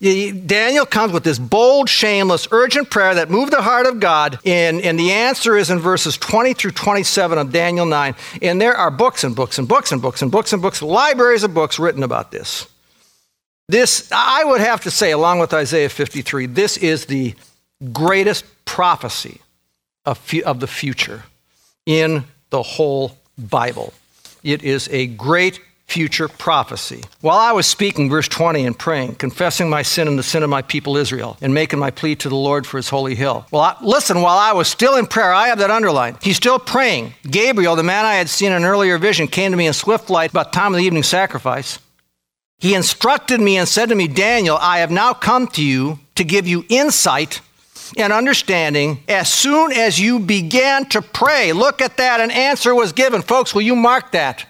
Daniel 0.47 0.85
comes 0.85 1.13
with 1.13 1.25
this 1.25 1.39
bold, 1.39 1.89
shameless, 1.89 2.49
urgent 2.51 2.91
prayer 2.91 3.15
that 3.15 3.31
moved 3.31 3.53
the 3.53 3.63
heart 3.63 3.87
of 3.87 3.99
God, 3.99 4.39
and, 4.45 4.81
and 4.83 4.99
the 4.99 5.11
answer 5.13 5.57
is 5.57 5.71
in 5.71 5.79
verses 5.79 6.19
20 6.19 6.53
through 6.53 6.73
27 6.73 7.39
of 7.39 7.51
Daniel 7.51 7.87
9. 7.87 8.15
And 8.43 8.61
there 8.61 8.75
are 8.75 8.91
books 8.91 9.25
and 9.25 9.35
books 9.35 9.59
and 9.59 9.67
books 9.67 9.91
and 9.91 10.03
books 10.03 10.21
and 10.21 10.31
books 10.31 10.53
and 10.53 10.61
books, 10.61 10.83
libraries 10.83 11.45
of 11.45 11.55
books 11.55 11.79
written 11.79 12.03
about 12.03 12.31
this. 12.31 12.67
This, 13.69 14.11
I 14.13 14.45
would 14.45 14.61
have 14.61 14.83
to 14.83 14.91
say, 14.91 15.13
along 15.13 15.41
with 15.41 15.53
Isaiah 15.53 15.91
53, 15.91 16.47
this 16.47 16.77
is 16.77 17.07
the 17.07 17.35
greatest 17.93 18.45
prophecy 18.65 19.41
of, 20.05 20.19
of 20.45 20.61
the 20.61 20.67
future 20.67 21.25
in 21.85 22.25
the 22.51 22.63
whole 22.63 23.17
Bible. 23.37 23.93
It 24.43 24.63
is 24.63 24.89
a 24.91 25.07
great 25.07 25.61
future 25.89 26.29
prophecy. 26.29 27.03
While 27.23 27.39
I 27.39 27.53
was 27.53 27.67
speaking, 27.67 28.11
verse 28.11 28.29
20, 28.29 28.67
and 28.67 28.79
praying, 28.79 29.15
confessing 29.15 29.71
my 29.71 29.83
sin 29.83 30.07
and 30.07 30.19
the 30.19 30.23
sin 30.23 30.43
of 30.43 30.51
my 30.51 30.61
people 30.61 30.99
Israel, 30.99 31.39
and 31.41 31.55
making 31.55 31.79
my 31.79 31.91
plea 31.91 32.15
to 32.17 32.29
the 32.29 32.37
Lord 32.37 32.67
for 32.67 32.77
his 32.77 32.91
holy 32.91 33.15
hill. 33.15 33.47
Well, 33.51 33.63
I, 33.63 33.77
listen, 33.81 34.21
while 34.21 34.37
I 34.37 34.53
was 34.53 34.69
still 34.69 34.97
in 34.97 35.07
prayer, 35.07 35.33
I 35.33 35.49
have 35.49 35.59
that 35.59 35.71
underlined. 35.71 36.19
He's 36.21 36.37
still 36.37 36.59
praying. 36.59 37.15
Gabriel, 37.29 37.75
the 37.75 37.83
man 37.83 38.05
I 38.05 38.17
had 38.17 38.29
seen 38.29 38.53
in 38.53 38.59
an 38.59 38.65
earlier 38.65 38.99
vision, 38.99 39.29
came 39.29 39.51
to 39.51 39.57
me 39.57 39.67
in 39.67 39.73
swift 39.73 40.11
light 40.11 40.31
about 40.31 40.53
time 40.53 40.75
of 40.75 40.79
the 40.79 40.85
evening 40.85 41.03
sacrifice. 41.03 41.79
He 42.59 42.75
instructed 42.75 43.41
me 43.41 43.57
and 43.57 43.67
said 43.67 43.89
to 43.89 43.95
me, 43.95 44.09
Daniel, 44.09 44.59
I 44.61 44.81
have 44.81 44.91
now 44.91 45.15
come 45.15 45.47
to 45.49 45.65
you 45.65 46.01
to 46.17 46.25
give 46.25 46.47
you 46.47 46.65
insight 46.69 47.41
and 47.97 48.13
understanding 48.13 49.03
as 49.09 49.33
soon 49.33 49.73
as 49.73 49.99
you 49.99 50.19
began 50.19 50.87
to 50.91 51.01
pray. 51.03 51.53
Look 51.53 51.81
at 51.81 51.97
that, 51.97 52.21
an 52.21 52.31
answer 52.31 52.75
was 52.75 52.93
given. 52.93 53.23
Folks, 53.23 53.55
will 53.55 53.63
you 53.63 53.77
mark 53.77 54.13
that? 54.13 54.45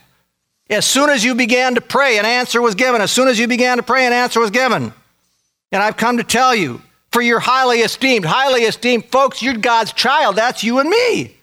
As 0.70 0.84
soon 0.84 1.08
as 1.08 1.24
you 1.24 1.34
began 1.34 1.74
to 1.76 1.80
pray, 1.80 2.18
an 2.18 2.26
answer 2.26 2.60
was 2.60 2.74
given. 2.74 3.00
As 3.00 3.10
soon 3.10 3.28
as 3.28 3.38
you 3.38 3.46
began 3.46 3.78
to 3.78 3.82
pray, 3.82 4.06
an 4.06 4.12
answer 4.12 4.40
was 4.40 4.50
given. 4.50 4.92
And 5.72 5.82
I've 5.82 5.96
come 5.96 6.18
to 6.18 6.24
tell 6.24 6.54
you, 6.54 6.82
for 7.10 7.22
you're 7.22 7.40
highly 7.40 7.78
esteemed, 7.78 8.26
highly 8.26 8.62
esteemed 8.62 9.06
folks, 9.06 9.42
you're 9.42 9.54
God's 9.54 9.92
child. 9.92 10.36
That's 10.36 10.62
you 10.62 10.78
and 10.78 10.90
me. 10.90 11.36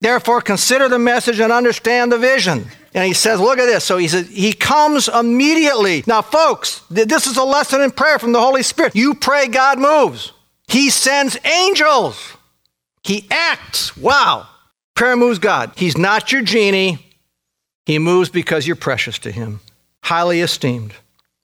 Therefore, 0.00 0.40
consider 0.40 0.88
the 0.88 0.98
message 0.98 1.40
and 1.40 1.52
understand 1.52 2.10
the 2.10 2.18
vision. 2.18 2.66
And 2.94 3.04
he 3.04 3.12
says, 3.12 3.38
look 3.38 3.58
at 3.58 3.66
this. 3.66 3.84
So 3.84 3.98
he 3.98 4.08
says, 4.08 4.28
he 4.28 4.54
comes 4.54 5.08
immediately. 5.08 6.02
Now, 6.06 6.22
folks, 6.22 6.82
this 6.88 7.26
is 7.26 7.36
a 7.36 7.44
lesson 7.44 7.82
in 7.82 7.90
prayer 7.90 8.18
from 8.18 8.32
the 8.32 8.40
Holy 8.40 8.62
Spirit. 8.62 8.96
You 8.96 9.14
pray, 9.14 9.46
God 9.46 9.78
moves. 9.78 10.32
He 10.70 10.88
sends 10.88 11.36
angels. 11.44 12.36
He 13.02 13.26
acts. 13.28 13.96
Wow. 13.96 14.46
Prayer 14.94 15.16
moves 15.16 15.40
God. 15.40 15.72
He's 15.74 15.98
not 15.98 16.30
your 16.30 16.42
genie. 16.42 17.04
He 17.86 17.98
moves 17.98 18.28
because 18.28 18.68
you're 18.68 18.76
precious 18.76 19.18
to 19.20 19.32
him, 19.32 19.58
highly 20.04 20.40
esteemed. 20.40 20.94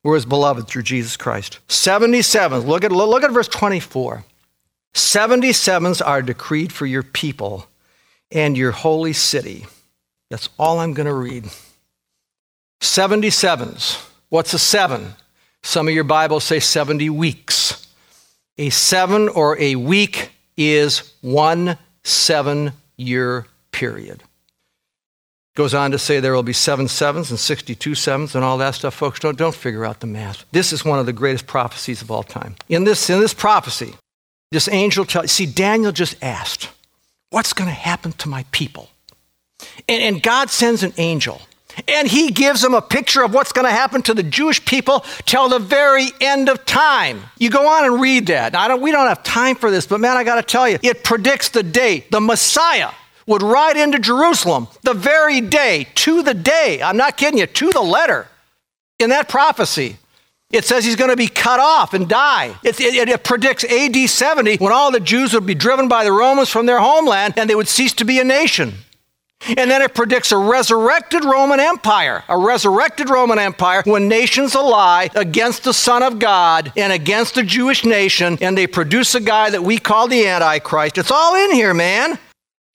We're 0.04 0.14
his 0.14 0.26
beloved 0.26 0.68
through 0.68 0.84
Jesus 0.84 1.16
Christ. 1.16 1.58
77. 1.66 2.60
Look 2.60 2.84
at, 2.84 2.92
look 2.92 3.24
at 3.24 3.32
verse 3.32 3.48
24. 3.48 4.24
77s 4.94 6.06
are 6.06 6.22
decreed 6.22 6.72
for 6.72 6.86
your 6.86 7.02
people 7.02 7.66
and 8.30 8.56
your 8.56 8.70
holy 8.70 9.12
city. 9.12 9.66
That's 10.30 10.48
all 10.56 10.78
I'm 10.78 10.94
going 10.94 11.08
to 11.08 11.14
read. 11.14 11.46
77s. 12.80 14.08
What's 14.28 14.54
a 14.54 14.58
seven? 14.58 15.14
Some 15.64 15.88
of 15.88 15.94
your 15.94 16.04
Bibles 16.04 16.44
say 16.44 16.60
70 16.60 17.10
weeks. 17.10 17.85
A 18.58 18.70
seven 18.70 19.28
or 19.28 19.58
a 19.60 19.76
week 19.76 20.30
is 20.56 21.12
one 21.20 21.76
seven 22.04 22.72
year 22.96 23.46
period. 23.70 24.22
Goes 25.54 25.74
on 25.74 25.90
to 25.90 25.98
say 25.98 26.20
there 26.20 26.34
will 26.34 26.42
be 26.42 26.52
seven 26.52 26.86
sevens 26.86 27.30
and 27.30 27.40
62 27.40 27.94
sevens 27.94 28.34
and 28.34 28.44
all 28.44 28.58
that 28.58 28.74
stuff. 28.74 28.94
Folks, 28.94 29.20
don't, 29.20 29.38
don't 29.38 29.54
figure 29.54 29.86
out 29.86 30.00
the 30.00 30.06
math. 30.06 30.44
This 30.52 30.72
is 30.72 30.84
one 30.84 30.98
of 30.98 31.06
the 31.06 31.14
greatest 31.14 31.46
prophecies 31.46 32.02
of 32.02 32.10
all 32.10 32.22
time. 32.22 32.56
In 32.68 32.84
this, 32.84 33.08
in 33.08 33.20
this 33.20 33.32
prophecy, 33.32 33.94
this 34.50 34.68
angel 34.68 35.04
tells, 35.04 35.32
see, 35.32 35.46
Daniel 35.46 35.92
just 35.92 36.22
asked, 36.22 36.70
What's 37.30 37.52
going 37.52 37.68
to 37.68 37.74
happen 37.74 38.12
to 38.12 38.28
my 38.28 38.44
people? 38.52 38.88
And, 39.88 40.02
and 40.02 40.22
God 40.22 40.48
sends 40.48 40.82
an 40.82 40.92
angel 40.96 41.42
and 41.88 42.08
he 42.08 42.30
gives 42.30 42.62
them 42.62 42.74
a 42.74 42.82
picture 42.82 43.22
of 43.22 43.34
what's 43.34 43.52
going 43.52 43.66
to 43.66 43.70
happen 43.70 44.02
to 44.02 44.14
the 44.14 44.22
Jewish 44.22 44.64
people 44.64 45.04
till 45.24 45.48
the 45.48 45.58
very 45.58 46.08
end 46.20 46.48
of 46.48 46.64
time. 46.64 47.20
You 47.38 47.50
go 47.50 47.68
on 47.68 47.84
and 47.84 48.00
read 48.00 48.26
that. 48.26 48.54
I 48.54 48.68
don't, 48.68 48.80
we 48.80 48.92
don't 48.92 49.06
have 49.06 49.22
time 49.22 49.56
for 49.56 49.70
this, 49.70 49.86
but 49.86 50.00
man, 50.00 50.16
I 50.16 50.24
got 50.24 50.36
to 50.36 50.42
tell 50.42 50.68
you, 50.68 50.78
it 50.82 51.04
predicts 51.04 51.50
the 51.50 51.62
date 51.62 52.10
the 52.10 52.20
Messiah 52.20 52.90
would 53.26 53.42
ride 53.42 53.76
into 53.76 53.98
Jerusalem 53.98 54.68
the 54.82 54.94
very 54.94 55.40
day, 55.40 55.88
to 55.96 56.22
the 56.22 56.34
day. 56.34 56.80
I'm 56.82 56.96
not 56.96 57.16
kidding 57.16 57.38
you, 57.38 57.46
to 57.46 57.72
the 57.72 57.82
letter 57.82 58.28
in 58.98 59.10
that 59.10 59.28
prophecy. 59.28 59.96
It 60.52 60.64
says 60.64 60.84
he's 60.84 60.96
going 60.96 61.10
to 61.10 61.16
be 61.16 61.26
cut 61.26 61.58
off 61.58 61.92
and 61.92 62.08
die. 62.08 62.54
It, 62.62 62.80
it, 62.80 63.08
it, 63.08 63.24
predicts 63.24 63.64
AD 63.64 63.96
70 63.96 64.58
when 64.58 64.72
all 64.72 64.92
the 64.92 65.00
Jews 65.00 65.34
would 65.34 65.44
be 65.44 65.56
driven 65.56 65.88
by 65.88 66.04
the 66.04 66.12
Romans 66.12 66.48
from 66.48 66.66
their 66.66 66.78
homeland 66.78 67.34
and 67.36 67.50
they 67.50 67.56
would 67.56 67.66
cease 67.66 67.92
to 67.94 68.04
be 68.04 68.20
a 68.20 68.24
nation. 68.24 68.74
And 69.56 69.70
then 69.70 69.82
it 69.82 69.94
predicts 69.94 70.32
a 70.32 70.36
resurrected 70.36 71.24
Roman 71.24 71.60
Empire, 71.60 72.24
a 72.28 72.36
resurrected 72.36 73.08
Roman 73.08 73.38
Empire 73.38 73.82
when 73.84 74.08
nations 74.08 74.56
ally 74.56 75.08
against 75.14 75.62
the 75.62 75.74
Son 75.74 76.02
of 76.02 76.18
God 76.18 76.72
and 76.76 76.92
against 76.92 77.34
the 77.34 77.42
Jewish 77.42 77.84
nation, 77.84 78.38
and 78.40 78.58
they 78.58 78.66
produce 78.66 79.14
a 79.14 79.20
guy 79.20 79.50
that 79.50 79.62
we 79.62 79.78
call 79.78 80.08
the 80.08 80.26
Antichrist. 80.26 80.98
It's 80.98 81.10
all 81.10 81.36
in 81.44 81.52
here, 81.52 81.74
man. 81.74 82.18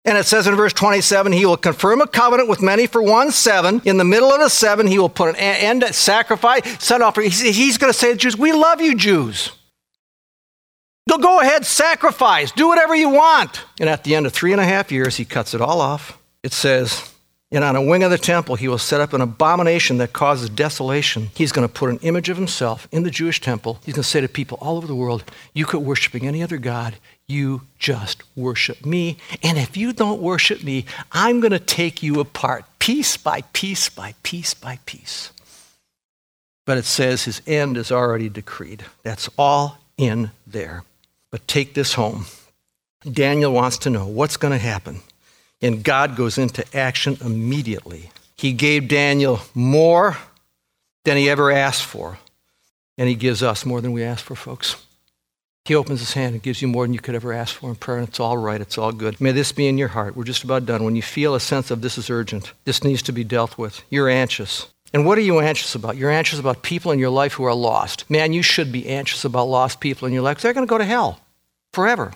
And 0.05 0.17
it 0.17 0.25
says 0.25 0.47
in 0.47 0.55
verse 0.55 0.73
27, 0.73 1.31
he 1.31 1.45
will 1.45 1.57
confirm 1.57 2.01
a 2.01 2.07
covenant 2.07 2.49
with 2.49 2.61
many 2.61 2.87
for 2.87 3.03
one 3.03 3.31
seven. 3.31 3.81
In 3.85 3.97
the 3.97 4.05
middle 4.05 4.31
of 4.31 4.39
the 4.39 4.49
seven, 4.49 4.87
he 4.87 4.97
will 4.97 5.09
put 5.09 5.29
an 5.29 5.35
end 5.35 5.81
to 5.81 5.93
sacrifice, 5.93 6.63
set 6.83 7.01
off. 7.01 7.17
He's, 7.17 7.39
he's 7.41 7.77
going 7.77 7.93
to 7.93 7.97
say 7.97 8.11
to 8.11 8.17
Jews, 8.17 8.37
We 8.37 8.51
love 8.51 8.81
you, 8.81 8.95
Jews. 8.95 9.51
Go, 11.09 11.17
go 11.17 11.39
ahead, 11.39 11.65
sacrifice, 11.65 12.51
do 12.51 12.67
whatever 12.67 12.95
you 12.95 13.09
want. 13.09 13.65
And 13.79 13.89
at 13.89 14.03
the 14.03 14.15
end 14.15 14.25
of 14.25 14.33
three 14.33 14.53
and 14.53 14.61
a 14.61 14.65
half 14.65 14.91
years, 14.91 15.17
he 15.17 15.25
cuts 15.25 15.53
it 15.53 15.59
all 15.59 15.81
off 15.81 16.20
it 16.43 16.53
says, 16.53 17.11
and 17.53 17.65
on 17.65 17.75
a 17.75 17.81
wing 17.81 18.03
of 18.03 18.11
the 18.11 18.17
temple, 18.17 18.55
he 18.55 18.69
will 18.69 18.77
set 18.77 19.01
up 19.01 19.11
an 19.11 19.19
abomination 19.19 19.97
that 19.97 20.13
causes 20.13 20.49
desolation. 20.49 21.29
He's 21.35 21.51
going 21.51 21.67
to 21.67 21.73
put 21.73 21.89
an 21.89 21.99
image 21.99 22.29
of 22.29 22.37
himself 22.37 22.87
in 22.91 23.03
the 23.03 23.11
Jewish 23.11 23.41
temple. 23.41 23.79
He's 23.83 23.93
going 23.93 24.03
to 24.03 24.09
say 24.09 24.21
to 24.21 24.29
people 24.29 24.57
all 24.61 24.77
over 24.77 24.87
the 24.87 24.95
world, 24.95 25.25
You 25.53 25.65
quit 25.65 25.81
worshiping 25.81 26.25
any 26.25 26.41
other 26.41 26.57
God. 26.57 26.95
You 27.27 27.63
just 27.77 28.23
worship 28.37 28.85
me. 28.85 29.17
And 29.43 29.57
if 29.57 29.75
you 29.75 29.91
don't 29.91 30.21
worship 30.21 30.63
me, 30.63 30.85
I'm 31.11 31.41
going 31.41 31.51
to 31.51 31.59
take 31.59 32.01
you 32.01 32.21
apart 32.21 32.63
piece 32.79 33.17
by 33.17 33.41
piece 33.53 33.89
by 33.89 34.15
piece 34.23 34.53
by 34.53 34.79
piece. 34.85 35.31
But 36.65 36.77
it 36.77 36.85
says 36.85 37.25
his 37.25 37.41
end 37.45 37.75
is 37.75 37.91
already 37.91 38.29
decreed. 38.29 38.85
That's 39.03 39.29
all 39.37 39.77
in 39.97 40.31
there. 40.47 40.83
But 41.31 41.47
take 41.47 41.73
this 41.73 41.93
home. 41.93 42.25
Daniel 43.09 43.51
wants 43.51 43.77
to 43.79 43.89
know 43.89 44.05
what's 44.07 44.37
going 44.37 44.53
to 44.53 44.57
happen 44.57 45.01
and 45.61 45.83
God 45.83 46.15
goes 46.15 46.37
into 46.37 46.65
action 46.75 47.17
immediately. 47.23 48.11
He 48.37 48.53
gave 48.53 48.87
Daniel 48.87 49.41
more 49.53 50.17
than 51.03 51.17
he 51.17 51.29
ever 51.29 51.51
asked 51.51 51.83
for, 51.83 52.19
and 52.97 53.07
he 53.07 53.15
gives 53.15 53.43
us 53.43 53.65
more 53.65 53.81
than 53.81 53.91
we 53.91 54.03
ask 54.03 54.23
for, 54.25 54.35
folks. 54.35 54.75
He 55.65 55.75
opens 55.75 55.99
his 55.99 56.13
hand 56.13 56.33
and 56.33 56.41
gives 56.41 56.61
you 56.61 56.67
more 56.67 56.85
than 56.85 56.93
you 56.93 56.99
could 56.99 57.13
ever 57.13 57.33
ask 57.33 57.55
for 57.55 57.69
in 57.69 57.75
prayer, 57.75 57.99
and 57.99 58.07
it's 58.07 58.19
all 58.19 58.37
right, 58.37 58.59
it's 58.59 58.79
all 58.79 58.91
good. 58.91 59.21
May 59.21 59.31
this 59.31 59.51
be 59.51 59.67
in 59.67 59.77
your 59.77 59.89
heart. 59.89 60.15
We're 60.15 60.23
just 60.23 60.43
about 60.43 60.65
done. 60.65 60.83
When 60.83 60.95
you 60.95 61.03
feel 61.03 61.35
a 61.35 61.39
sense 61.39 61.69
of 61.69 61.81
this 61.81 61.99
is 61.99 62.09
urgent, 62.09 62.51
this 62.65 62.83
needs 62.83 63.03
to 63.03 63.11
be 63.11 63.23
dealt 63.23 63.57
with, 63.59 63.83
you're 63.89 64.09
anxious. 64.09 64.67
And 64.93 65.05
what 65.05 65.17
are 65.17 65.21
you 65.21 65.39
anxious 65.39 65.75
about? 65.75 65.97
You're 65.97 66.09
anxious 66.09 66.39
about 66.39 66.63
people 66.63 66.91
in 66.91 66.99
your 66.99 67.11
life 67.11 67.33
who 67.33 67.45
are 67.45 67.53
lost. 67.53 68.09
Man, 68.09 68.33
you 68.33 68.41
should 68.41 68.71
be 68.71 68.89
anxious 68.89 69.23
about 69.23 69.45
lost 69.45 69.79
people 69.79 70.07
in 70.07 70.13
your 70.13 70.23
life 70.23 70.41
they're 70.41 70.53
going 70.53 70.65
to 70.65 70.69
go 70.69 70.77
to 70.77 70.83
hell 70.83 71.21
forever. 71.71 72.11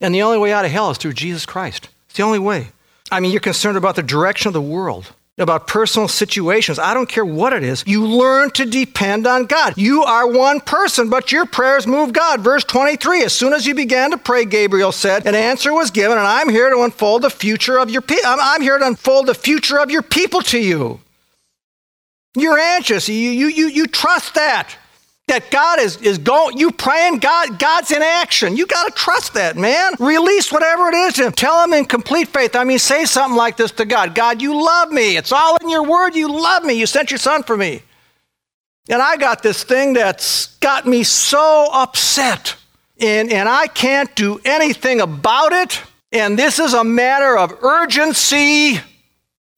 And 0.00 0.14
the 0.14 0.22
only 0.22 0.38
way 0.38 0.52
out 0.52 0.64
of 0.64 0.70
hell 0.70 0.90
is 0.90 0.98
through 0.98 1.14
Jesus 1.14 1.46
Christ. 1.46 1.88
It's 2.06 2.16
the 2.16 2.22
only 2.22 2.38
way. 2.38 2.68
I 3.12 3.20
mean, 3.20 3.30
you're 3.30 3.40
concerned 3.40 3.76
about 3.76 3.94
the 3.94 4.02
direction 4.02 4.48
of 4.48 4.54
the 4.54 4.62
world, 4.62 5.12
about 5.36 5.66
personal 5.66 6.08
situations. 6.08 6.78
I 6.78 6.94
don't 6.94 7.10
care 7.10 7.26
what 7.26 7.52
it 7.52 7.62
is. 7.62 7.84
You 7.86 8.06
learn 8.06 8.50
to 8.52 8.64
depend 8.64 9.26
on 9.26 9.44
God. 9.44 9.74
You 9.76 10.02
are 10.02 10.26
one 10.26 10.60
person, 10.60 11.10
but 11.10 11.30
your 11.30 11.44
prayers 11.44 11.86
move 11.86 12.14
God. 12.14 12.40
Verse 12.40 12.64
23 12.64 13.22
As 13.22 13.34
soon 13.34 13.52
as 13.52 13.66
you 13.66 13.74
began 13.74 14.12
to 14.12 14.16
pray, 14.16 14.46
Gabriel 14.46 14.92
said, 14.92 15.26
an 15.26 15.34
answer 15.34 15.74
was 15.74 15.90
given, 15.90 16.16
and 16.16 16.26
I'm 16.26 16.48
here 16.48 16.70
to 16.70 16.84
unfold 16.84 17.20
the 17.20 17.28
future 17.28 17.78
of 17.78 17.90
your 17.90 18.00
people. 18.00 18.24
I'm 18.26 18.62
here 18.62 18.78
to 18.78 18.86
unfold 18.86 19.26
the 19.26 19.34
future 19.34 19.78
of 19.78 19.90
your 19.90 20.02
people 20.02 20.40
to 20.44 20.58
you. 20.58 20.98
You're 22.34 22.58
anxious. 22.58 23.10
You, 23.10 23.14
you, 23.14 23.48
you, 23.48 23.66
you 23.68 23.86
trust 23.88 24.36
that. 24.36 24.74
That 25.28 25.50
God 25.50 25.80
is, 25.80 25.96
is 25.98 26.18
going, 26.18 26.58
you 26.58 26.72
praying, 26.72 27.18
God, 27.18 27.58
God's 27.58 27.90
in 27.90 28.02
action. 28.02 28.56
You 28.56 28.66
got 28.66 28.86
to 28.86 28.92
trust 28.92 29.34
that, 29.34 29.56
man. 29.56 29.94
Release 29.98 30.52
whatever 30.52 30.88
it 30.88 30.94
is 30.94 31.14
to 31.14 31.26
Him. 31.26 31.32
Tell 31.32 31.62
Him 31.64 31.72
in 31.72 31.84
complete 31.84 32.28
faith. 32.28 32.56
I 32.56 32.64
mean, 32.64 32.78
say 32.78 33.04
something 33.04 33.36
like 33.36 33.56
this 33.56 33.70
to 33.72 33.84
God 33.84 34.14
God, 34.14 34.42
you 34.42 34.62
love 34.62 34.90
me. 34.90 35.16
It's 35.16 35.32
all 35.32 35.56
in 35.58 35.70
your 35.70 35.84
word. 35.84 36.14
You 36.14 36.28
love 36.28 36.64
me. 36.64 36.74
You 36.74 36.86
sent 36.86 37.10
your 37.10 37.18
son 37.18 37.44
for 37.44 37.56
me. 37.56 37.82
And 38.88 39.00
I 39.00 39.16
got 39.16 39.42
this 39.42 39.62
thing 39.62 39.92
that's 39.92 40.56
got 40.58 40.86
me 40.86 41.04
so 41.04 41.68
upset, 41.72 42.56
and, 42.98 43.32
and 43.32 43.48
I 43.48 43.68
can't 43.68 44.14
do 44.16 44.40
anything 44.44 45.00
about 45.00 45.52
it. 45.52 45.80
And 46.10 46.36
this 46.38 46.58
is 46.58 46.74
a 46.74 46.82
matter 46.82 47.38
of 47.38 47.62
urgency, 47.62 48.80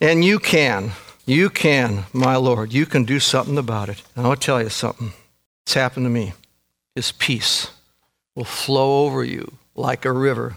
and 0.01 0.25
you 0.25 0.39
can. 0.39 0.93
You 1.27 1.49
can, 1.49 2.05
my 2.13 2.37
Lord. 2.37 2.75
You 2.75 2.85
can 2.85 3.05
do 3.05 3.19
something 3.19 3.57
about 3.57 3.89
it. 3.89 4.03
And 4.15 4.27
I'll 4.27 4.37
tell 4.37 4.63
you 4.63 4.69
something. 4.69 5.15
It's 5.65 5.75
happened 5.75 6.07
to 6.07 6.11
me. 6.11 6.35
His 6.95 7.13
peace 7.13 7.71
will 8.37 8.45
flow 8.45 9.05
over 9.05 9.25
you 9.25 9.55
like 9.75 10.05
a 10.05 10.13
river. 10.13 10.57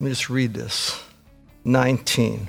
Let 0.00 0.04
me 0.04 0.10
just 0.10 0.30
read 0.30 0.54
this 0.54 1.02
19 1.64 2.48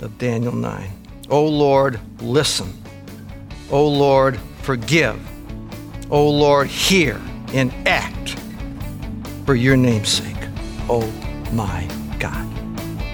of 0.00 0.18
Daniel 0.18 0.54
9. 0.54 0.90
O 1.28 1.44
Lord, 1.44 2.00
listen. 2.20 2.72
O 3.70 3.86
Lord, 3.86 4.38
forgive. 4.62 5.20
O 6.10 6.28
Lord, 6.28 6.68
hear 6.68 7.20
and 7.52 7.72
act 7.86 8.36
for 9.44 9.54
your 9.54 9.76
name's 9.76 10.08
sake. 10.08 10.36
Oh 10.88 11.06
my 11.52 11.88
God. 12.18 12.46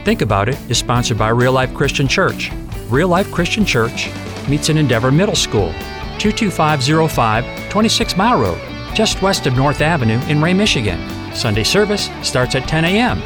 Think 0.05 0.23
About 0.23 0.49
It 0.49 0.59
is 0.71 0.79
sponsored 0.79 1.19
by 1.19 1.31
Real 1.31 1.53
Life 1.53 1.75
Christian 1.75 2.07
Church. 2.07 2.53
Real 2.89 3.09
Life 3.09 3.31
Christian 3.33 3.65
Church 3.65 4.09
meets 4.49 4.69
in 4.69 4.77
Endeavor 4.77 5.11
Middle 5.11 5.35
School, 5.35 5.73
22505 6.19 7.69
26 7.69 8.17
Mile 8.17 8.41
Road, 8.41 8.61
just 8.95 9.23
west 9.23 9.47
of 9.47 9.57
North 9.57 9.81
Avenue 9.81 10.19
in 10.29 10.43
Ray, 10.43 10.55
Michigan. 10.55 11.01
Sunday 11.35 11.65
service 11.65 12.11
starts 12.23 12.55
at 12.55 12.69
10 12.69 12.85
a.m. 12.85 13.21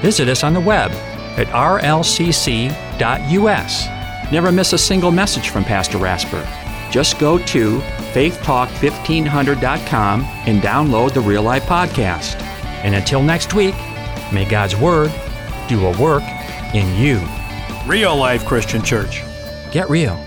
Visit 0.00 0.28
us 0.28 0.44
on 0.44 0.54
the 0.54 0.60
web 0.60 0.90
at 1.38 1.46
rlcc.us. 1.48 2.72
Never 4.32 4.50
miss 4.52 4.72
a 4.72 4.78
single 4.78 5.10
message 5.12 5.50
from 5.50 5.64
Pastor 5.64 5.98
Rasper. 5.98 6.46
Just 6.90 7.18
go 7.18 7.38
to 7.38 7.78
faithtalk1500.com 8.12 10.22
and 10.22 10.62
download 10.62 11.12
the 11.12 11.20
Real 11.20 11.42
Life 11.42 11.64
Podcast. 11.64 12.40
And 12.84 12.94
until 12.94 13.22
next 13.22 13.52
week, 13.54 13.74
may 14.32 14.46
God's 14.48 14.76
Word 14.76 15.12
do 15.68 15.84
a 15.86 16.00
work 16.00 16.22
in 16.74 16.94
you. 16.96 17.20
Real 17.86 18.16
Life 18.16 18.46
Christian 18.46 18.82
Church. 18.82 19.22
Get 19.70 19.90
real. 19.90 20.25